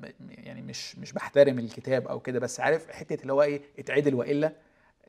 [0.00, 2.38] ب يعني مش مش بحترم الكتاب أو كده.
[2.38, 4.52] بس عارف حتة اللي هو إيه اتعدل وإلا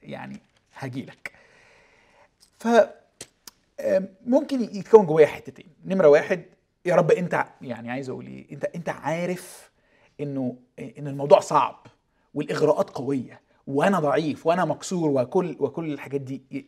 [0.02, 0.40] يعني
[0.78, 1.32] هاجي لك.
[2.60, 2.68] ف
[4.26, 5.68] ممكن يتكون جوايا حتتين.
[5.86, 6.44] نمرة واحد
[6.86, 9.72] يا رب أنت يعني عايز أقول إيه أنت أنت عارف
[10.20, 11.88] إنه إن الموضوع صعب
[12.34, 13.42] والإغراءات قوية.
[13.68, 16.68] وأنا ضعيف وأنا مكسور وكل وكل الحاجات دي.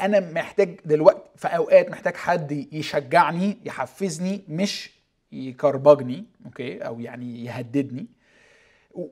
[0.00, 4.90] أنا محتاج دلوقتي في أوقات محتاج حد يشجعني يحفزني مش
[5.32, 8.06] يكربجني okay؟ أو يعني يهددني.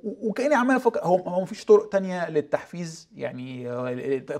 [0.04, 1.00] وكأني عمال أفكر.
[1.00, 3.64] هو هو مفيش طرق تانية للتحفيز؟ يعني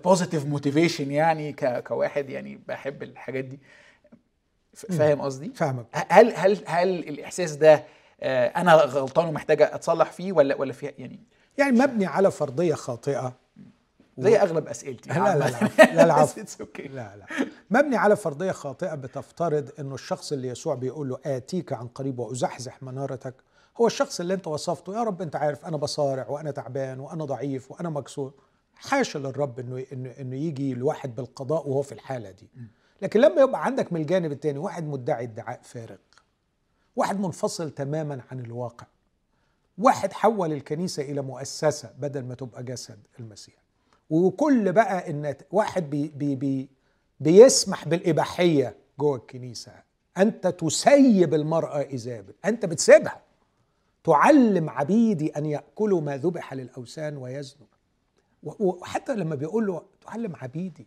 [0.05, 1.53] positive motivation يعني
[1.87, 3.61] كواحد يعني بحب الحاجات دي.
[4.75, 5.87] فاهم قصدي؟ فاهمك.
[5.93, 7.85] هل هل هل الإحساس ده
[8.21, 11.21] آه، أنا غلطان ومحتاج أتصلح فيه ولا ولا في يعني
[11.59, 13.33] يعني مبني على فرضية خاطئة.
[14.19, 15.11] زي أغلب أسئلتي.
[15.11, 15.51] لا لا.
[15.51, 15.95] لا.
[15.95, 16.41] لا العفو.
[16.65, 16.81] okay.
[16.91, 17.27] لا لا.
[17.71, 22.83] مبني على فرضية خاطئة بتفترض إنه الشخص اللي يسوع بيقول له آتيك عن قريب وأزحزح
[22.83, 23.35] منارتك
[23.81, 24.95] هو الشخص اللي أنت وصفته.
[24.95, 28.33] يا رب أنت عارف أنا بصارع وأنا تعبان وأنا ضعيف وأنا مكسور.
[28.75, 32.49] حاشا للرب إنه إنه إنه يجي الواحد بالقضاء وهو في الحالة دي.
[33.03, 35.97] لكن لما يبقى عندك من الجانب الثاني واحد مدعي ادعاء فارغ.
[36.97, 38.87] واحد منفصل تماما عن الواقع.
[39.79, 43.55] واحد حول الكنيسة إلى مؤسسة بدل ما تبقى جسد المسيح.
[44.11, 46.69] وكل بقى إن واحد بي بي بي
[47.21, 49.73] بيسمح بالإباحية جوه الكنيسة.
[50.19, 53.21] أنت تسيب المرأة إيزابل أنت بتسيبها.
[54.05, 57.67] تعلم عبيدي أن يأكلوا ما ذبح للأوثان ويزنوا
[58.43, 60.87] وحتى لما بيقول له تعلم عبيدي.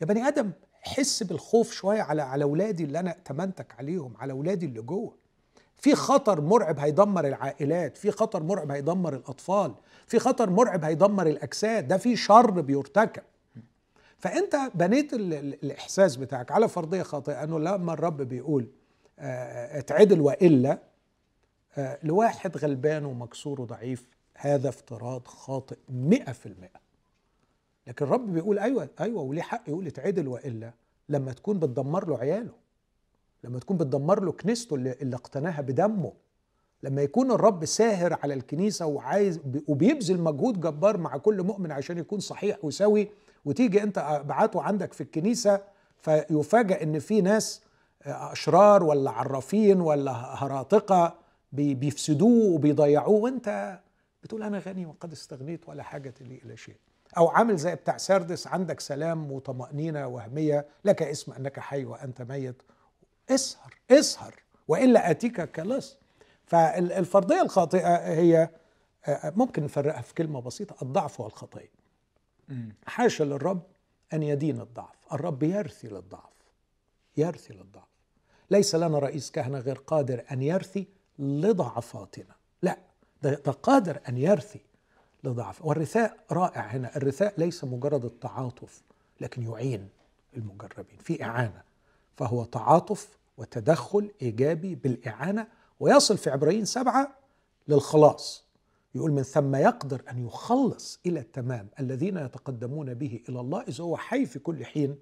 [0.00, 0.50] يا بني آدم
[0.82, 5.14] حس بالخوف شوية على على أولادي اللي أنا ائتمنتك عليهم على أولادي اللي جوه.
[5.78, 9.74] في خطر مرعب هيدمر العائلات في خطر مرعب هيدمر الأطفال
[10.06, 13.22] في خطر مرعب هيدمر الأجساد ده في شر بيرتكب.
[14.18, 18.66] فأنت بنيت ال- ال- الإحساس بتاعك على فرضية خاطئة إنه لما الرب بيقول
[19.18, 20.78] آه، اتعدل وإلا
[21.78, 26.80] آه، لواحد غلبان ومكسور وضعيف هذا افتراض خاطئ مئة في المئة.
[27.86, 30.72] لكن الرب بيقول أيوه أيوه وليه حق يقول اتعدل وإلا
[31.08, 32.52] لما تكون بتدمر له عياله.
[33.44, 36.12] لما تكون بتدمر له كنيسته اللي, اللي اقتناها بدمه.
[36.82, 42.20] لما يكون الرب ساهر على الكنيسة وعايز وبيبذل مجهود جبار مع كل مؤمن عشان يكون
[42.20, 43.10] صحيح وسوي
[43.44, 45.60] وتيجي انت ابعته عندك في الكنيسة
[46.00, 47.62] فيفاجئ إن في ناس
[48.06, 51.14] أشرار ولا عرافين ولا هراطقه
[51.52, 53.08] بي- بيفسدوه وبيضيعوه.
[53.08, 53.78] وانت
[54.22, 56.76] بتقول أنا غني وقد استغنيت ولا حاجة لي إلى شيء.
[57.18, 62.62] أو عامل زي بتاع سردس عندك سلام وطمأنينة وهمية لك اسم أنك حي وأنت ميت.
[63.30, 64.34] اسهر اسهر
[64.68, 65.98] وإلا آتيك كلص
[66.46, 68.50] فالفرضيه الخاطئة هي
[69.24, 71.70] ممكن نفرقها في كلمة بسيطة الضعف والخطيه
[72.86, 73.62] حاشا للرب
[74.12, 74.96] أن يدين الضعف.
[75.12, 76.32] الرب يرثي للضعف.
[77.16, 77.88] يرثي للضعف.
[78.50, 80.86] ليس لنا رئيس كهنة غير قادر أن يرثي
[81.18, 82.34] لضعفاتنا.
[82.62, 82.78] لا
[83.22, 84.60] ده, ده قادر أن يرثي
[85.24, 85.64] لضعف.
[85.64, 86.96] والرثاء رائع هنا.
[86.96, 88.82] الرثاء ليس مجرد التعاطف
[89.20, 89.88] لكن يعين
[90.36, 91.62] المجربين في إعانة.
[92.18, 95.46] فهو تعاطف وتدخل إيجابي بالإعانة
[95.80, 97.18] ويصل في عبرين سبعة
[97.68, 98.44] للخلاص
[98.94, 103.96] يقول من ثم يقدر أن يخلص إلى التمام الذين يتقدمون به إلى الله إذ هو
[103.96, 104.98] حي في كل حين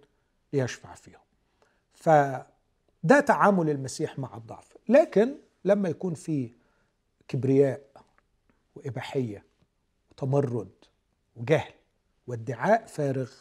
[0.52, 1.20] ليشفع فيهم.
[1.94, 6.52] فده تعامل المسيح مع الضعف، لكن لما يكون في
[7.28, 7.82] كبرياء
[8.74, 9.44] وإباحية
[10.10, 10.72] وتمرد
[11.36, 11.72] وجهل
[12.26, 13.32] وادعاء فارغ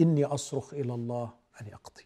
[0.00, 2.05] إني أصرخ إلى الله أن يقضي.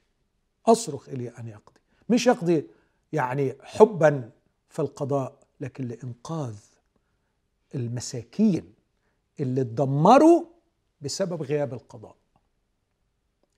[0.73, 2.67] أصرخ إلي أن يقضي، مش يقضي
[3.13, 4.31] يعني حبا
[4.69, 6.57] في القضاء لكن لإنقاذ
[7.75, 8.75] المساكين
[9.41, 10.45] اللي اتدمروا
[11.01, 12.17] بسبب غياب القضاء.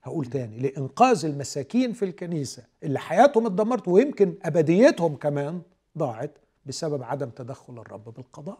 [0.03, 5.61] هقول تاني لإنقاذ المساكين في الكنيسة اللي حياتهم اتدمرت ويمكن أبديتهم كمان
[5.97, 8.59] ضاعت بسبب عدم تدخل الرب بالقضاء.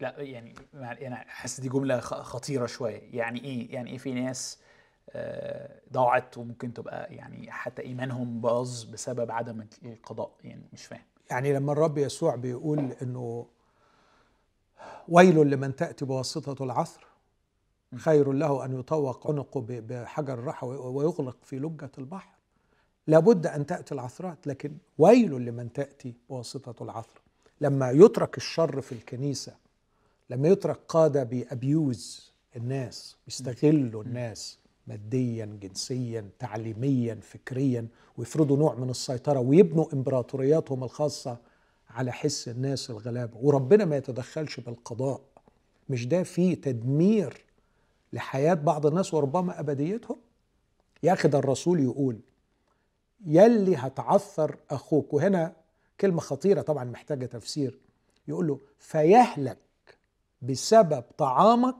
[0.00, 3.00] لا يعني أنا حاسس دي جملة خطيرة شوية.
[3.16, 4.58] يعني إيه؟ يعني إيه في ناس
[5.92, 11.02] ضاعت وممكن تبقى يعني حتى إيمانهم باظ بسبب عدم القضاء يعني مش فاهم.
[11.30, 13.46] يعني لما الرب يسوع بيقول إنه
[15.08, 17.06] ويل لمن تأتي بواسطة العثر
[17.96, 22.32] خير له أن يطوق عنقه بحجر الرحى ويغلق في لجة البحر.
[23.06, 27.20] لابد أن تأتي العثرات لكن ويل لمن تأتي بواسطة العثر.
[27.60, 29.56] لما يترك الشر في الكنيسة
[30.30, 37.86] لما يترك قادة بأبيوز الناس يستغلوا الناس ماديا جنسيا تعليميا فكريا
[38.18, 41.36] ويفرضوا نوع من السيطرة ويبنوا إمبراطورياتهم الخاصة
[41.90, 43.36] على حس الناس الغلابة.
[43.42, 45.20] وربنا ما يتدخلش بالقضاء.
[45.88, 47.44] مش ده فيه تدمير
[48.12, 50.16] لحياة بعض الناس وربما أبديتهم؟
[51.02, 52.20] يا أخي ده الرسول يقول
[53.26, 55.14] يلي هتعثر أخوك.
[55.14, 55.52] وهنا
[56.00, 57.78] كلمة خطيرة طبعا محتاجة تفسير.
[58.28, 59.58] يقول له فيهلك
[60.42, 61.76] بسبب طعامك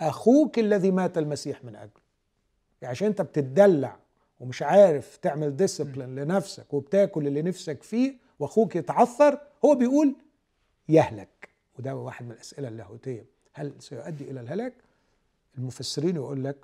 [0.00, 2.04] أخوك الذي مات المسيح من أجله.
[2.82, 3.96] يعني عشان أنت بتدلع
[4.40, 10.16] ومش عارف تعمل ديسيبلين لنفسك وبتاكل اللي نفسك فيه وأخوك يتعثر هو بيقول
[10.88, 11.48] يهلك.
[11.78, 14.72] وده واحد من الأسئلة اللاهوتيه هل سيؤدي إلى الهلاك؟
[15.58, 16.56] المفسرين يقول لك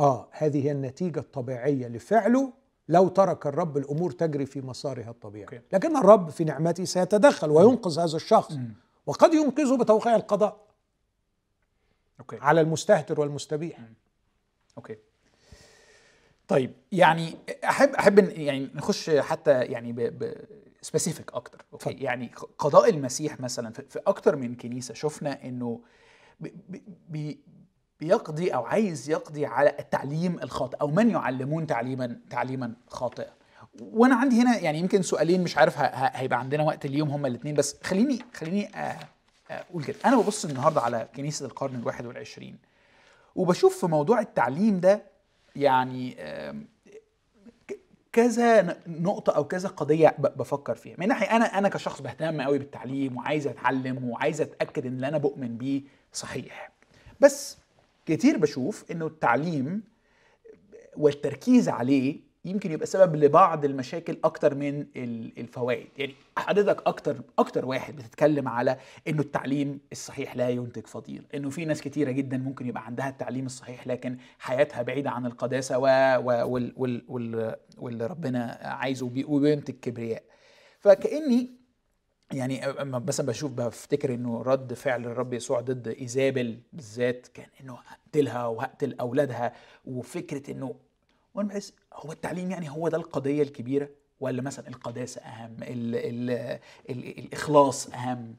[0.00, 2.52] آه هذه هي النتيجة الطبيعية لفعله
[2.88, 5.62] لو ترك الرب الأمور تجري في مسارها الطبيعي.
[5.72, 8.54] لكن الرب في نعمته سيتدخل وينقذ هذا الشخص.
[9.06, 10.65] وقد ينقذه بتوقيع القضاء.
[12.20, 12.38] okay.
[12.40, 13.78] على المستهتر والمستبيح.
[14.78, 14.96] okay.
[16.48, 20.00] طيب يعني أحب أحب يعني نخش حتى يعني ب...
[20.00, 20.34] ب...
[20.82, 21.64] specific أكتر.
[21.72, 21.90] okay.
[21.90, 25.80] يعني قضاء المسيح مثلا في أكتر من كنيسة شفنا إنه
[26.40, 26.54] بي
[27.08, 27.40] بي
[28.00, 33.32] بيقضي أو عايز يقضي على التعليم الخاطئ أو من يعلمون تعليما تعليما خاطئا
[33.80, 37.76] وأنا عندي هنا يعني يمكن سؤالين مش عارف هيبقى عندنا وقت اليوم هما الاثنين بس
[37.82, 38.70] خليني خليني
[39.50, 42.58] أقول كده أنا ببص النهارده على كنيسة القرن الواحد والعشرين
[43.34, 45.02] وبشوف في موضوع التعليم ده
[45.56, 46.16] يعني
[48.12, 53.16] كذا نقطة أو كذا قضية بفكر فيها، من ناحية أنا أنا كشخص بهتم قوي بالتعليم
[53.16, 55.82] وعايز أتعلم وعايز أتأكد إن اللي أنا بؤمن بيه
[56.12, 56.70] صحيح.
[57.20, 57.58] بس
[58.06, 59.82] كتير بشوف إنه التعليم
[60.96, 64.86] والتركيز عليه يمكن يبقى سبب لبعض المشاكل أكتر من
[65.38, 65.86] الفوائد.
[65.98, 68.76] يعني حضرتك أكتر أكتر واحد بتتكلم على
[69.08, 73.46] إنه التعليم الصحيح لا ينتج فضيل إنه في ناس كتيرة جدا ممكن يبقى عندها التعليم
[73.46, 75.82] الصحيح لكن حياتها بعيدة عن القداسة و...
[76.24, 76.72] وال...
[76.76, 77.04] وال...
[77.08, 77.56] وال...
[77.78, 80.22] واللي ربنا عايزه وبينتج كبرياء
[80.80, 81.50] فكأني
[82.32, 88.46] يعني مثلا بشوف بفتكر إنه رد فعل الرب يسوع ضد إيزابل بالذات كان إنه هقتلها
[88.46, 89.52] وهقتل أولادها
[89.84, 90.74] وفكرة إنه
[91.36, 93.88] وأنا بحس هو التعليم يعني هو ده القضية الكبيرة
[94.20, 96.30] ولا مثلا القداسه أهم ال ال
[96.90, 98.34] ال الإخلاص أهم؟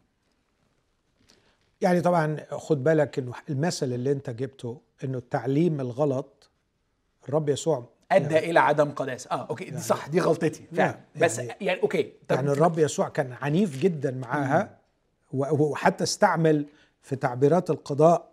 [1.82, 6.50] يعني طبعا خد بالك إنه المثل اللي أنت جبته إنه التعليم الغلط
[7.30, 10.90] الرب يسوع أدى يعني إلى عدم قداسه آه okay يعني صح دي غلطتي فعلا.
[10.90, 14.78] يعني بس يعني okay يعني الرب يسوع كان عنيف جدا معاها
[15.34, 16.66] وحتى استعمل
[17.02, 18.30] في تعبيرات القضاء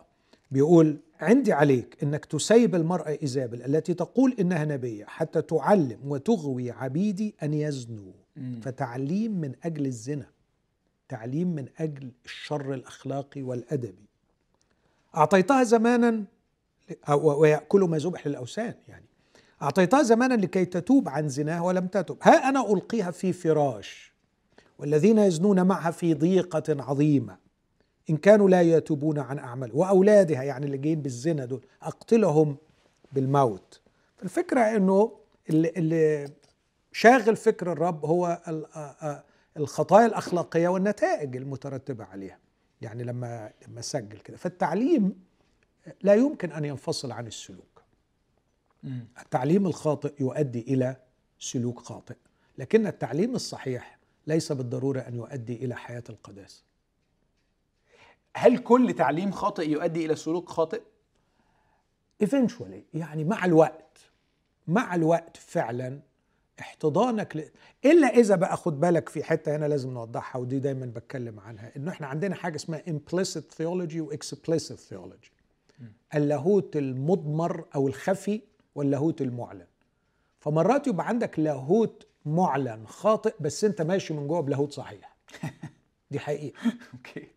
[0.51, 7.35] بيقول عندي عليك إنك تسيب المرأة ايزابل التي تقول إنها نبية حتى تعلم وتغوي عبيدي
[7.43, 8.13] أن يزنوا.
[8.61, 10.25] فتعليم من أجل الزنا.
[11.09, 14.05] تعليم من أجل الشر الأخلاقي والأدبي.
[15.17, 16.23] أعطيتها زمانا
[17.17, 19.05] ويأكل ما ذبح للأوثان يعني.
[19.61, 22.17] أعطيتها زمانا لكي تتوب عن زناها ولم تتب.
[22.21, 24.13] ها أنا ألقيها في فراش.
[24.79, 27.44] والذين يزنون معها في ضيقة عظيمة.
[28.09, 32.57] إن كانوا لا يتوبون عن أعمال وأولادها يعني اللي جايين بالزنا دول أقتلهم
[33.11, 33.81] بالموت.
[34.23, 35.17] الفكرة أنه
[35.49, 36.27] اللي, اللي
[36.91, 38.41] شاغل فكر الرب هو
[39.57, 42.39] الخطايا الأخلاقية والنتائج المترتبة عليها.
[42.81, 44.37] يعني لما لما سجل كده.
[44.37, 45.23] فالتعليم
[46.01, 47.81] لا يمكن أن ينفصل عن السلوك.
[49.21, 50.95] التعليم الخاطئ يؤدي إلى
[51.39, 52.15] سلوك خاطئ.
[52.57, 53.97] لكن التعليم الصحيح
[54.27, 56.63] ليس بالضرورة أن يؤدي إلى حياة القداسه
[58.37, 60.81] هل كل تعليم خاطئ يؤدي إلى سلوك خاطئ؟
[62.23, 63.97] eventually يعني مع الوقت
[64.67, 65.99] مع الوقت فعلا
[66.59, 67.43] احتضانك ل...
[67.85, 71.91] إلا إذا بقى خد بالك في حتة هنا لازم نوضحها ودي دايما بتكلم عنها إنه
[71.91, 75.31] إحنا عندنا حاجة اسمها implicit theology و explicit theology.
[76.15, 78.41] اللاهوت المضمر أو الخفي
[78.75, 79.67] واللاهوت المعلن.
[80.39, 85.15] فمرات يبقى عندك لاهوت معلن خاطئ بس أنت ماشي من جوه بلاهوت صحيح.
[86.11, 86.59] دي حقيقة.
[86.93, 87.34] okay.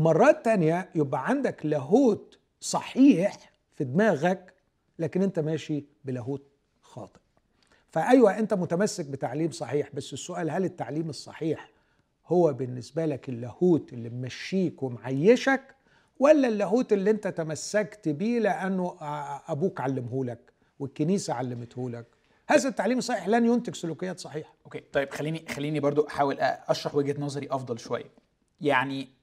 [0.00, 4.54] ومرات تانية يبقى عندك لاهوت صحيح في دماغك
[4.98, 6.42] لكن انت ماشي بلاهوت
[6.82, 7.20] خاطئ.
[7.90, 11.70] فأيوة انت متمسك بتعليم صحيح بس السؤال هل التعليم الصحيح
[12.26, 15.74] هو بالنسبة لك اللاهوت اللي ممشيك ومعيشك
[16.18, 18.96] ولا اللاهوت اللي انت تمسكت بيه لأنه
[19.48, 22.06] أبوك علمه لك والكنيسة علمته لك؟
[22.48, 24.54] هذا التعليم الصحيح لن ينتج سلوكيات صحيحة.
[24.64, 28.10] أوكي طيب خليني خليني برضو أحاول أشرح وجهة نظري أفضل شوية.
[28.60, 29.19] يعني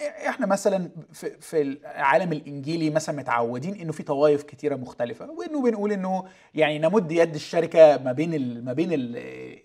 [0.00, 5.92] إحنا مثلا في, في العالم الإنجيلي مثلا متعودين إنه في طوائف كتيرة مختلفة وإنه بنقول
[5.92, 6.24] إنه
[6.54, 9.16] يعني نمد يد الشركة ما بين ال ما بين ال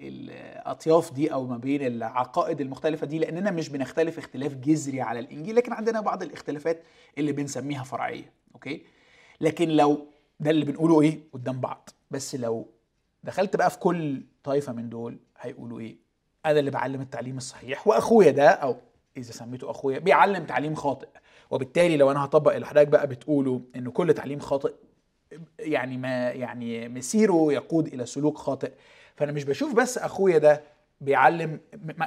[0.02, 5.56] الأطياف دي أو ما بين العقائد المختلفة دي لأننا مش بنختلف اختلاف جذري على الإنجيل
[5.56, 6.84] لكن عندنا بعض الاختلافات
[7.18, 8.82] اللي بنسميها فرعية أوكي؟
[9.42, 10.08] لكن لو
[10.40, 11.90] ده اللي بنقوله إيه؟ قدام بعض.
[12.12, 12.68] بس لو
[13.24, 15.96] دخلت بقى في كل طائفة من دول هيقولوا إيه؟
[16.46, 18.76] أنا اللي بعلم التعليم الصحيح وأخويا ده أو
[19.18, 21.08] إذا سميته أخويا بيعلم تعليم خاطئ.
[21.52, 24.74] وبالتالي لو أنا هطبق اللي حضرتك بقى بتقوله انه كل تعليم خاطئ
[25.60, 28.72] يعني ما يعني مسيره يقود إلى سلوك خاطئ.
[29.16, 30.64] فأنا مش بشوف بس أخويا ده
[31.02, 31.60] بيعلم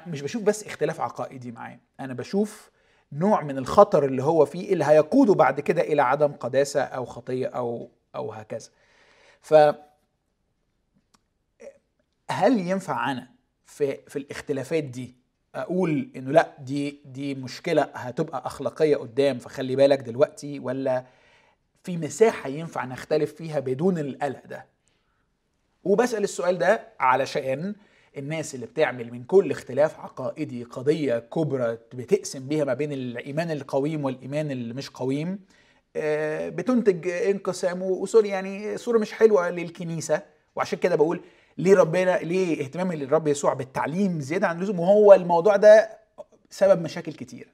[0.06, 1.78] مش بشوف بس اختلاف عقائدي معاه.
[2.00, 2.70] أنا بشوف
[3.12, 7.46] نوع من الخطر اللي هو فيه اللي هيقوده بعد كده إلى عدم قداسة أو خطية
[7.46, 8.68] أو أو هكذا.
[9.40, 9.54] ف
[12.30, 13.28] هل ينفع أنا
[13.66, 15.16] في في الاختلافات دي
[15.56, 21.04] أقول إنه لا دي دي مشكلة هتبقى أخلاقية قدام فخلي بالك دلوقتي ولا
[21.84, 24.66] في مساحة ينفع نختلف فيها بدون القلق ده؟
[25.84, 27.74] وبسأل السؤال ده علشان
[28.16, 34.04] الناس اللي بتعمل من كل اختلاف عقائدي قضية كبرى بتقسم بيها ما بين الإيمان القويم
[34.04, 35.38] والإيمان اللي مش قويم
[36.48, 40.22] بتنتج انقسام وصور يعني صوره مش حلوة للكنيسة
[40.56, 41.20] وعشان كده بقول
[41.58, 45.98] ليه ربنا ليه اهتمام الرب يسوع بالتعليم زيادة عن اللزوم؟ وهو الموضوع ده
[46.50, 47.48] سبب مشاكل كتير.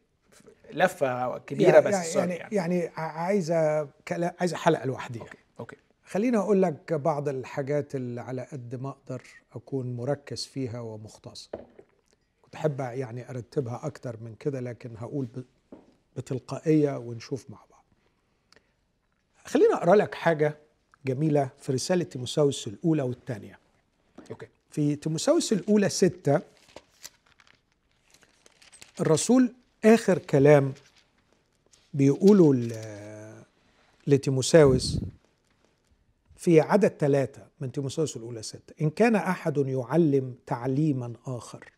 [0.73, 2.57] لفة كبيرة يعني بس يعني, يعني.
[2.57, 5.77] يعني عايزه كلا عايزه حلقه لوحديها okay okay.
[6.05, 9.23] خليني أقول لك بعض الحاجات اللي على قد ما أقدر
[9.53, 11.51] أكون مركز فيها ومختصر
[12.43, 15.29] كنت أحب يعني أرتبها أكتر من كده لكن هقول
[16.17, 17.85] بتلقائية ونشوف مع بعض.
[19.45, 20.59] خليني أقرأ لك حاجة
[21.07, 23.62] جميلة في رسالة تيموساوس الأولى والثانية.
[24.31, 24.47] أوكي.
[24.71, 26.41] في تيموساوس الأولى ستة
[29.01, 29.53] الرسول
[29.85, 30.75] آخر كلام
[31.95, 32.69] بيقوله
[34.07, 35.01] لتيموساوس
[36.37, 38.75] في عدد ثلاثة من تيموساوس الأولى ستة.
[38.81, 41.73] إن كان أحد يعلم تعليما آخر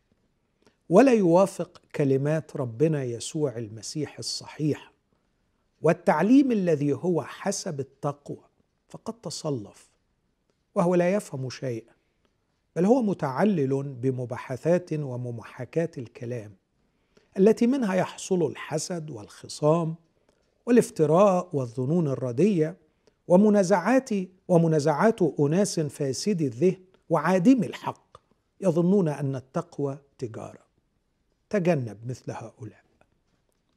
[0.89, 4.91] ولا يوافق كلمات ربنا يسوع المسيح الصحيح
[5.81, 8.43] والتعليم الذي هو حسب التقوى
[8.89, 9.89] فقد تصلف
[10.75, 11.94] وهو لا يفهم شيئا.
[12.75, 16.55] بل هو متعلل بمباحثات وممحكات الكلام
[17.37, 19.95] التي منها يحصل الحسد والخصام
[20.65, 22.77] والافتراء والظنون الردية
[23.27, 24.09] ومنازعات
[24.47, 28.17] ومنازعات أناس فاسدي الذهن وعادم الحق
[28.61, 30.65] يظنون أن التقوى تجارة.
[31.49, 32.83] تجنب مثل هؤلاء.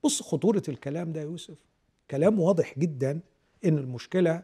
[0.05, 1.59] بص خطورة الكلام ده يا يوسف.
[2.11, 3.21] كلام واضح جدا
[3.65, 4.43] إن المشكلة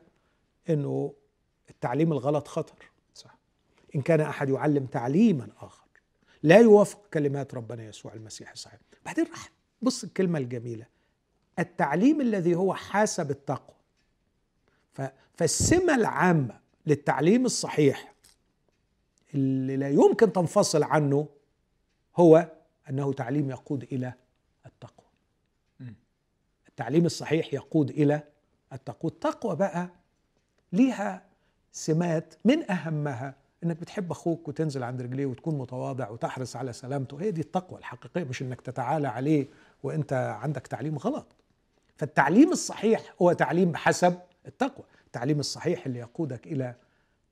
[0.70, 1.12] إنه
[1.70, 2.90] التعليم الغلط خطر.
[3.94, 5.84] إن كان أحد يعلم تعليما آخر.
[6.42, 8.80] لا يوافق كلمات ربنا يسوع المسيح الصحيح.
[9.04, 9.50] بعدين راح
[9.82, 10.86] بص الكلمة الجميلة.
[11.58, 13.76] التعليم الذي هو حسب التقوى.
[15.34, 18.14] فالسمة العامة للتعليم الصحيح
[19.34, 21.28] اللي لا يمكن تنفصل عنه
[22.16, 22.52] هو
[22.90, 24.12] أنه تعليم يقود إلى
[24.66, 25.06] التقوى.
[26.68, 28.22] التعليم الصحيح يقود إلى
[28.72, 29.10] التقوى.
[29.10, 29.88] التقوى بقى
[30.72, 31.26] ليها
[31.72, 33.34] سمات من أهمها
[33.64, 37.20] إنك بتحب أخوك وتنزل عند رجليه وتكون متواضع وتحرص على سلامته.
[37.20, 39.46] هي دي التقوى الحقيقية مش إنك تتعالى عليه
[39.82, 41.26] وأنت عندك تعليم غلط.
[41.96, 44.84] فالتعليم الصحيح هو تعليم بحسب التقوى.
[45.06, 46.74] التعليم الصحيح اللي يقودك إلى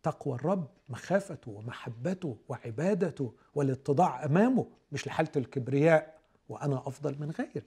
[0.03, 6.19] تقوى الرب مخافته ومحبته وعبادته والاتضاع أمامه مش لحالة الكبرياء
[6.49, 7.63] وأنا أفضل من غيري.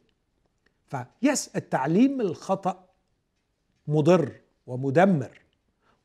[0.88, 2.86] فيس التعليم الخطأ
[3.88, 4.32] مضر
[4.68, 5.42] ومدمر.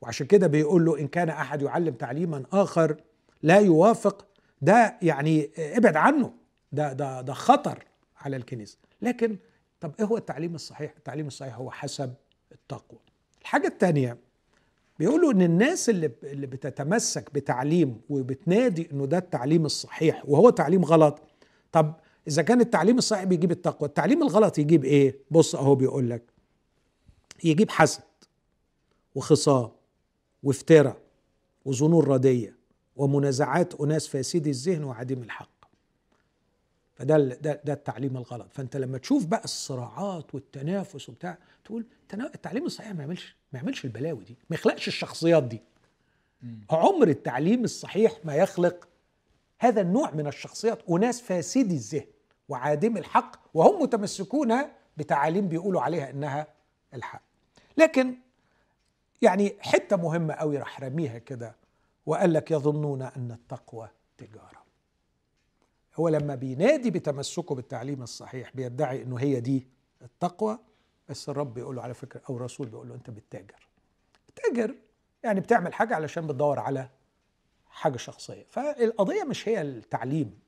[0.03, 2.97] وعشان كده بيقول له إن كان أحد يعلم تعليما آخر
[3.43, 4.27] لا يوافق
[4.63, 6.33] ده يعني ابعد عنه
[6.73, 7.85] ده ده ده خطر
[8.17, 8.79] على الكنيسة.
[9.03, 9.37] لكن
[9.81, 12.15] طب إيه هو التعليم الصحيح؟ التعليم الصحيح هو حسب
[12.53, 12.99] التقوى.
[13.43, 14.17] الحاجة الثانية
[14.99, 21.23] بيقولوا إن الناس اللي اللي بتتمسك بتعليم وبتنادي إنه ده التعليم الصحيح وهو تعليم غلط
[21.73, 21.95] طب
[22.29, 26.23] إذا كان التعليم الصحيح بيجيب التقوى التعليم الغلط يجيب إيه؟ بص أهو بيقول لك
[27.45, 28.03] يجيب حسد
[29.15, 29.71] وخصام.
[30.43, 30.97] وافتراء
[31.65, 32.57] وظنون رديه
[32.97, 35.51] ومنازعات أناس فاسدي الذهن وعديم الحق.
[36.95, 38.53] فده ده ده التعليم الغلط.
[38.53, 44.25] فأنت لما تشوف بقى الصراعات والتنافس وبتاع تقول التعليم الصحيح ما يعملش ما يعملش البلاوي
[44.25, 45.61] دي ما يخلقش الشخصيات دي.
[46.71, 48.89] عمر التعليم الصحيح ما يخلق
[49.59, 52.07] هذا النوع من الشخصيات أناس فاسدي الذهن
[52.49, 54.55] وعادم الحق وهم متمسكون
[54.97, 56.47] بتعاليم بيقولوا عليها إنها
[56.95, 57.23] الحق.
[57.77, 58.15] لكن
[59.23, 61.57] يعني حتة مهمة قوي راح رميها كده
[62.07, 64.61] وقال لك يظنون أن التقوى تجارة.
[65.97, 69.67] هو لما بينادي بتمسكه بالتعليم الصحيح بيدعي إنه هي دي
[70.03, 70.59] التقوى
[71.09, 73.69] بس الرب بيقول له على فكرة أو الرسول بيقول له أنت بتتاجر.
[74.29, 74.75] بتتاجر
[75.25, 76.89] يعني بتعمل حاجة علشان بتدور على
[77.71, 78.47] حاجة شخصية.
[78.51, 80.39] فالقضية مش هي التعليم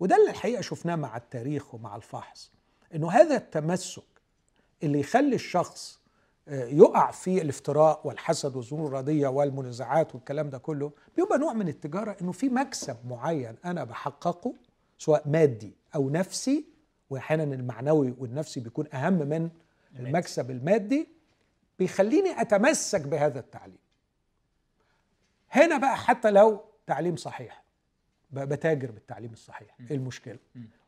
[0.00, 2.52] وده اللي الحقيقة شفناه مع التاريخ ومع الفحص
[2.94, 4.02] إنه هذا التمسك
[4.82, 6.01] اللي يخلي الشخص
[6.48, 12.32] يقع في الافتراء والحسد والظنون الرديه والمنازعات والكلام ده كله بيبقى نوع من التجارة إنه
[12.32, 14.54] في مكسب معين أنا بحققه
[14.98, 16.64] سواء مادي أو نفسي
[17.10, 19.50] واحيانا المعنوي والنفسي بيكون أهم من
[19.98, 21.08] المكسب المادي
[21.78, 23.78] بيخليني أتمسك بهذا التعليم.
[25.50, 27.62] هنا بقى حتى لو تعليم صحيح
[28.32, 30.38] بتاجر بالتعليم الصحيح إيه المشكلة؟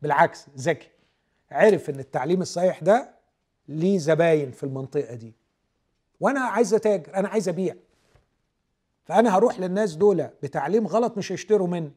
[0.02, 0.88] بالعكس ذكي.
[1.50, 3.14] عرف إن التعليم الصحيح ده
[3.68, 5.34] ليه زباين في المنطقة دي.
[6.24, 7.76] وأنا عايز اتاجر أنا عايز ابيع.
[9.04, 11.92] فانا هروح للناس دول بتعليم غلط مش هيشتروا مني.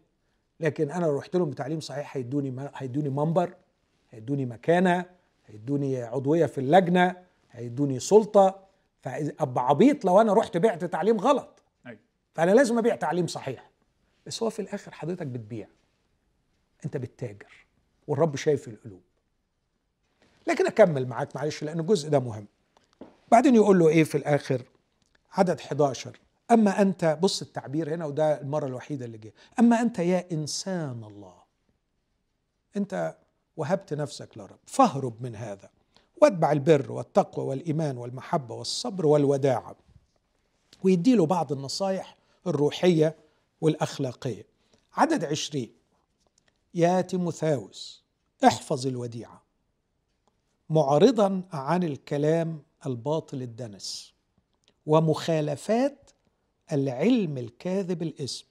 [0.59, 3.53] لكن أنا لو رحت لهم بتعليم صحيح هيدوني هيدوني منبر
[4.11, 5.05] هيدوني مكانة
[5.45, 8.67] هيدوني عضوية في اللجنة هيدوني سلطة.
[9.01, 11.63] فابقى عبيط لو أنا رحت بعت تعليم غلط.
[11.85, 11.99] أيوة.
[12.35, 13.69] فأنا لازم أبيع تعليم صحيح.
[14.25, 15.67] بس هو في الآخر حضرتك بتبيع.
[16.85, 17.65] أنت بتتاجر.
[18.07, 19.01] والرب شايف القلوب.
[20.47, 22.45] لكن أكمل معاك معلش لأن الجزء ده مهم.
[23.31, 24.63] بعدين يقول له إيه في الآخر؟
[25.31, 26.19] عدد 11
[26.51, 29.33] أما أنت بص التعبير هنا وده المرة الوحيدة اللي جه.
[29.59, 31.37] أما أنت يا إنسان الله
[32.77, 33.17] أنت
[33.57, 35.69] وهبت نفسك لرب فاهرب من هذا.
[36.21, 39.75] واتبع البر والتقوى والإيمان والمحبة والصبر والوداعة.
[40.83, 42.17] ويدي له بعض النصايح
[42.47, 43.15] الروحية
[43.61, 44.45] والأخلاقية.
[44.93, 45.71] عدد عشرين.
[46.73, 48.03] يا تيموثاوس
[48.43, 49.43] احفظ الوديعة.
[50.69, 54.13] معرضا عن الكلام الباطل الدنس
[54.85, 56.11] ومخالفات
[56.71, 58.45] العلم الكاذب الاسم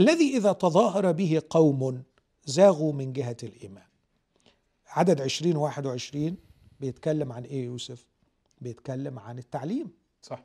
[0.00, 2.02] الذي إذا تظاهر به قوم
[2.44, 3.86] زاغوا من جهة الإيمان.
[4.86, 6.36] عدد عشرين واحد وعشرين
[6.80, 8.06] بيتكلم عن إيه يوسف؟
[8.60, 9.92] بيتكلم عن التعليم.
[10.22, 10.42] صح.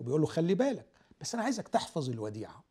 [0.00, 0.86] وبيقول له خلي بالك
[1.20, 2.64] بس أنا عايزك تحفظ الوديعة.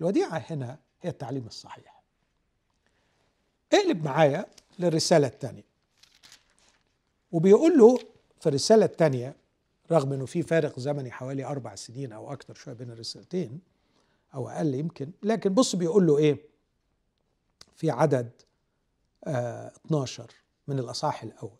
[0.00, 2.02] الوديعة هنا هي التعليم الصحيح.
[3.72, 4.46] اقلب معايا
[4.78, 5.64] للرسالة الثانية
[7.32, 7.98] وبيقول له
[8.44, 9.36] في الرساله الثانية
[9.92, 13.60] رغم إنه في فارق زمني حوالي أربع سنين أو أكثر شوية بين الرسالتين
[14.34, 16.38] أو أقل يمكن لكن بص بيقول له إيه؟
[17.76, 18.30] في عدد
[19.24, 20.30] آه 12
[20.68, 21.58] من الأصحاح الأول.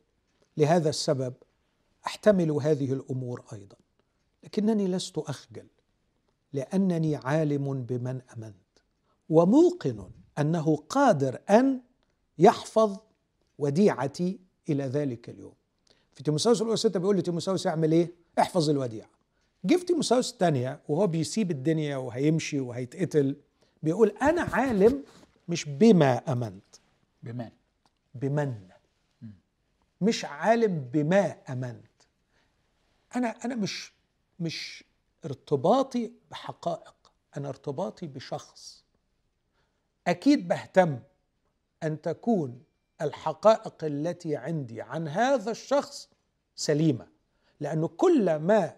[0.56, 1.34] لهذا السبب
[2.06, 3.76] أحتمل هذه الأمور أيضا.
[4.42, 5.66] لكنني لست أخجل
[6.52, 8.78] لأنني عالم بمن أمنت
[9.28, 11.80] وموقن أنه قادر أن
[12.38, 12.98] يحفظ
[13.58, 15.63] وديعتي إلى ذلك اليوم.
[16.14, 19.08] في تيموساوس الاولى 6 بيقول لتيموساوس اعمل إيه؟ احفظ الوديعة.
[19.64, 23.36] جه في تيموساوس الثانية وهو بيسيب الدنيا وهيمشي وهيتقتل
[23.82, 25.04] بيقول أنا عالم
[25.48, 26.64] مش بما أمنت.
[27.22, 27.50] بمن.
[28.14, 28.68] بمن.
[30.00, 31.90] مش عالم بما أمنت.
[33.16, 33.92] أنا أنا مش
[34.40, 34.84] مش
[35.24, 36.94] ارتباطي بحقائق
[37.36, 38.84] أنا ارتباطي بشخص.
[40.06, 40.98] أكيد بهتم
[41.82, 42.62] أن تكون
[43.04, 46.08] الحقائق التي عندي عن هذا الشخص
[46.56, 47.06] سليمة
[47.60, 48.76] لأنه كل ما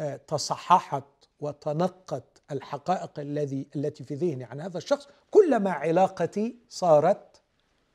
[0.00, 1.04] آه، تصححت
[1.40, 7.42] وتنقت الحقائق الذي التي في ذهني عن هذا الشخص كلما علاقتي صارت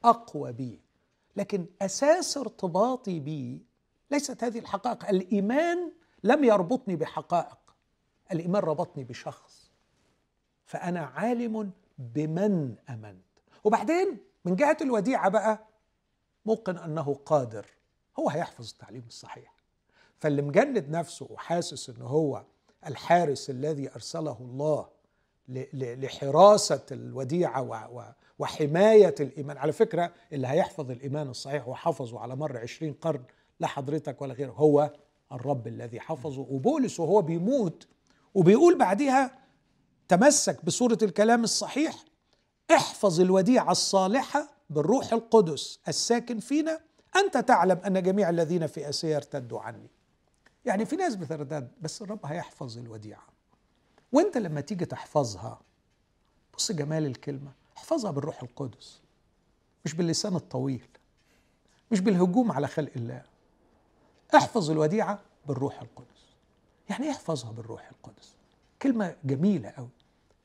[0.03, 0.81] أقوى بي.
[1.35, 3.65] لكن أساس ارتباطي بي
[4.11, 5.09] ليست هذه الحقائق.
[5.09, 5.91] الإيمان
[6.23, 7.57] لم يربطني بحقائق
[8.31, 9.71] الإيمان ربطني بشخص.
[10.65, 13.23] فأنا عالم بمن أمنت.
[13.63, 15.59] وبعدين من جهة الوديعة بقى
[16.45, 17.65] موقن أنه قادر.
[18.19, 19.53] هو هيحفظ التعليم الصحيح.
[20.19, 22.43] فاللي مجند نفسه وحاسس إن هو
[22.87, 24.87] الحارس الذي أرسله الله
[25.73, 27.89] لحراسه الوديعة
[28.39, 29.57] وحماية الإيمان.
[29.57, 33.23] على فكرة اللي هيحفظ الإيمان الصحيح وحفظه على مر عشرين قرن
[33.59, 34.91] لا حضرتك ولا غيره هو
[35.31, 37.87] الرب الذي حفظه وبولس وهو بيموت
[38.33, 39.39] وبيقول بعدها
[40.07, 41.95] تمسك بصورة الكلام الصحيح
[42.71, 46.79] احفظ الوديعة الصالحة بالروح القدس الساكن فينا.
[47.15, 49.89] أنت تعلم أن جميع الذين في اسيا ارتدوا عني.
[50.65, 53.23] يعني في ناس بترتد بس الرب هيحفظ الوديعة.
[54.11, 55.61] وأنت لما تيجي تحفظها
[56.57, 59.01] بص جمال الكلمة احفظها بالروح القدس.
[59.85, 60.87] مش باللسان الطويل
[61.91, 63.23] مش بالهجوم على خلق الله.
[64.35, 66.23] احفظ الوديعة بالروح القدس.
[66.89, 68.33] يعني احفظها بالروح القدس.
[68.81, 69.89] كلمة جميلة قوي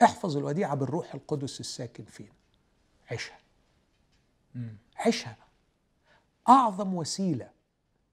[0.03, 2.32] احفظ الوديعة بالروح القدس الساكن فينا
[3.11, 3.38] عيشها.
[4.96, 5.36] عيشها.
[6.49, 7.51] أعظم وسيلة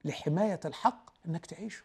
[0.05, 1.83] لحماية الحق إنك تعيشه.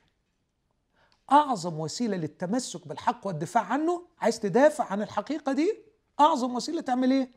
[1.33, 4.07] أعظم وسيلة للتمسك بالحق والدفاع عنه.
[4.21, 5.79] عايز تدافع عن الحقيقة دي؟
[6.21, 7.31] أعظم وسيلة تعمل إيه؟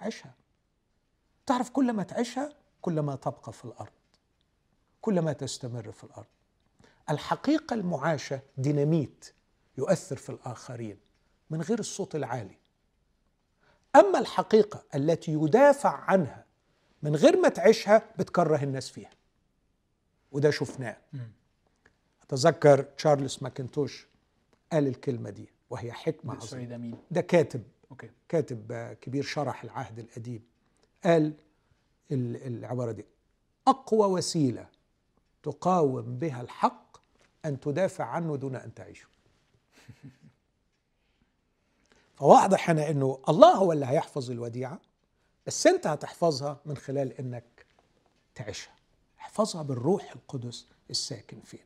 [0.00, 0.34] عيشها.
[1.46, 3.92] تعرف كل ما تعيشها كل ما تبقى في الأرض.
[5.00, 6.26] كل ما تستمر في الأرض.
[7.10, 9.34] الحقيقة المعاشة ديناميت
[9.78, 11.05] يؤثر في الآخرين.
[11.50, 12.56] من غير الصوت العالي.
[13.96, 16.44] أما الحقيقة التي يدافع عنها
[17.02, 19.10] من غير ما تعيشها بتكره الناس فيها.
[20.32, 20.96] وده شفناه.
[22.22, 24.06] أتذكر تشارلز ماكنتوش
[24.72, 26.64] قال الكلمة دي وهي حكمة عظيمة.
[26.64, 27.62] ده مين؟ ده كاتب.
[27.90, 28.10] أوكي.
[28.28, 30.42] كاتب كبير شرح العهد القديم
[31.04, 31.32] قال
[32.12, 33.04] العبارة دي
[33.68, 34.68] أقوى وسيلة
[35.42, 36.96] تقاوم بها الحق
[37.44, 39.06] أن تدافع عنه دون أن تعيشه.
[42.16, 44.80] فواضح هنا إنه الله هو اللي هيحفظ الوديعة
[45.46, 47.66] بس أنت هتحفظها من خلال إنك
[48.34, 48.74] تعيشها.
[49.18, 51.62] احفظها بالروح القدس الساكن فينا.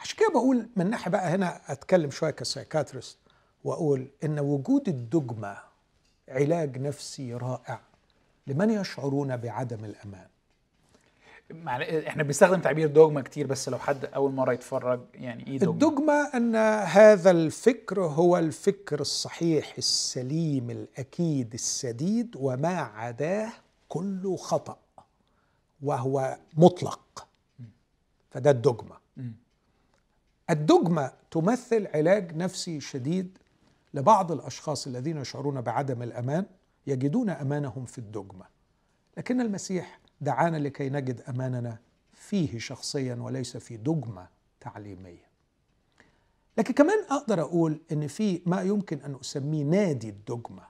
[0.00, 3.18] عشان كده بقول من ناحية بقى هنا أتكلم شوية كسايكاتريست
[3.64, 5.58] وأقول إن وجود الدجمة
[6.28, 7.80] علاج نفسي رائع
[8.46, 10.26] لمن يشعرون بعدم الأمان.
[12.08, 16.36] إحنا بنستخدم تعبير دوجما كتير بس لو حد أول مرة يتفرج يعني إيه دوجما الدجمة
[16.36, 23.52] أن هذا الفكر هو الفكر الصحيح السليم الأكيد السديد وما عداه
[23.88, 24.78] كله خطأ
[25.82, 27.28] وهو مطلق.
[28.30, 28.96] فده الدجمة
[30.50, 33.38] الدجمة تمثل علاج نفسي شديد
[33.94, 36.46] لبعض الأشخاص الذين يشعرون بعدم الأمان
[36.86, 38.44] يجدون أمانهم في الدجمه
[39.16, 41.78] لكن المسيح دعانا لكي نجد أماننا
[42.12, 44.26] فيه شخصيا وليس في دجمة
[44.60, 45.32] تعليمية.
[46.58, 50.62] لكن كمان أقدر أقول إن في ما يمكن أن أسميه نادي الدجمة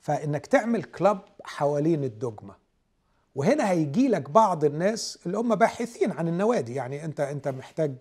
[0.00, 2.54] فإنك تعمل كلاب حوالين الدجمة.
[3.34, 6.74] وهنا هيجي لك بعض الناس اللي هم باحثين عن النوادي.
[6.74, 7.94] يعني أنت أنت محتاج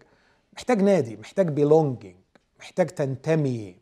[0.53, 2.15] محتاج نادي محتاج بيلونجينج
[2.59, 3.75] محتاج تنتمي.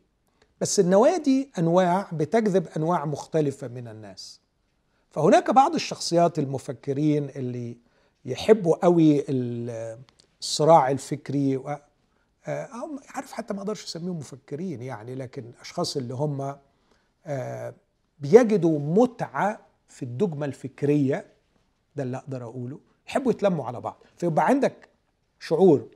[0.60, 4.39] بس النوادي أنواع بتجذب أنواع مختلفة من الناس.
[5.10, 7.76] فهناك بعض الشخصيات المفكرين اللي
[8.24, 11.68] يحبوا قوي الصراع الفكري و
[12.46, 12.68] آه،
[13.08, 16.56] عارف حتى ما أقدرش اسميهم مفكرين يعني لكن اشخاص اللي هم
[17.26, 17.74] آه،
[18.18, 21.26] بيجدوا متعة في الدجمة الفكرية
[21.96, 24.02] ده اللي أقدر أقوله يحبوا يتلموا على بعض.
[24.16, 24.88] فيبقى عندك
[25.40, 25.88] شعور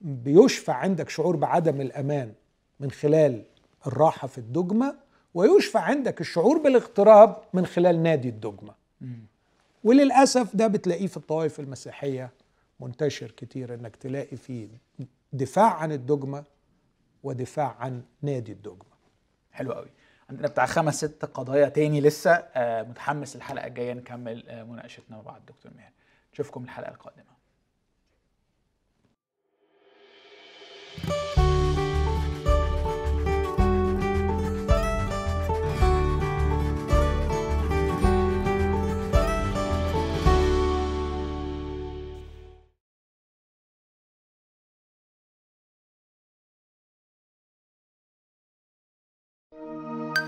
[0.00, 2.32] بيشفع عندك شعور بعدم الأمان
[2.80, 3.44] من خلال
[3.86, 4.96] الراحة في الدجمة
[5.38, 8.74] ويشفع عندك الشعور بالاغتراب من خلال نادي الدجمه
[9.84, 12.30] وللأسف ده بتلاقيه في الطوائف المسيحية
[12.80, 14.68] منتشر كتير إنك تلاقي فيه
[15.32, 16.44] دفاع عن الدجمه
[17.22, 18.98] ودفاع عن نادي الدجمه
[19.52, 19.88] حلو قوي.
[20.30, 22.30] عندنا بتاع خمس ست قضايا تاني لسه.
[22.30, 25.92] آه، متحمس الحلقة الجاية نكمل آه، مناقشتنا مع الدكتور ماهر.
[26.32, 27.38] نشوفكم الحلقة القادمة.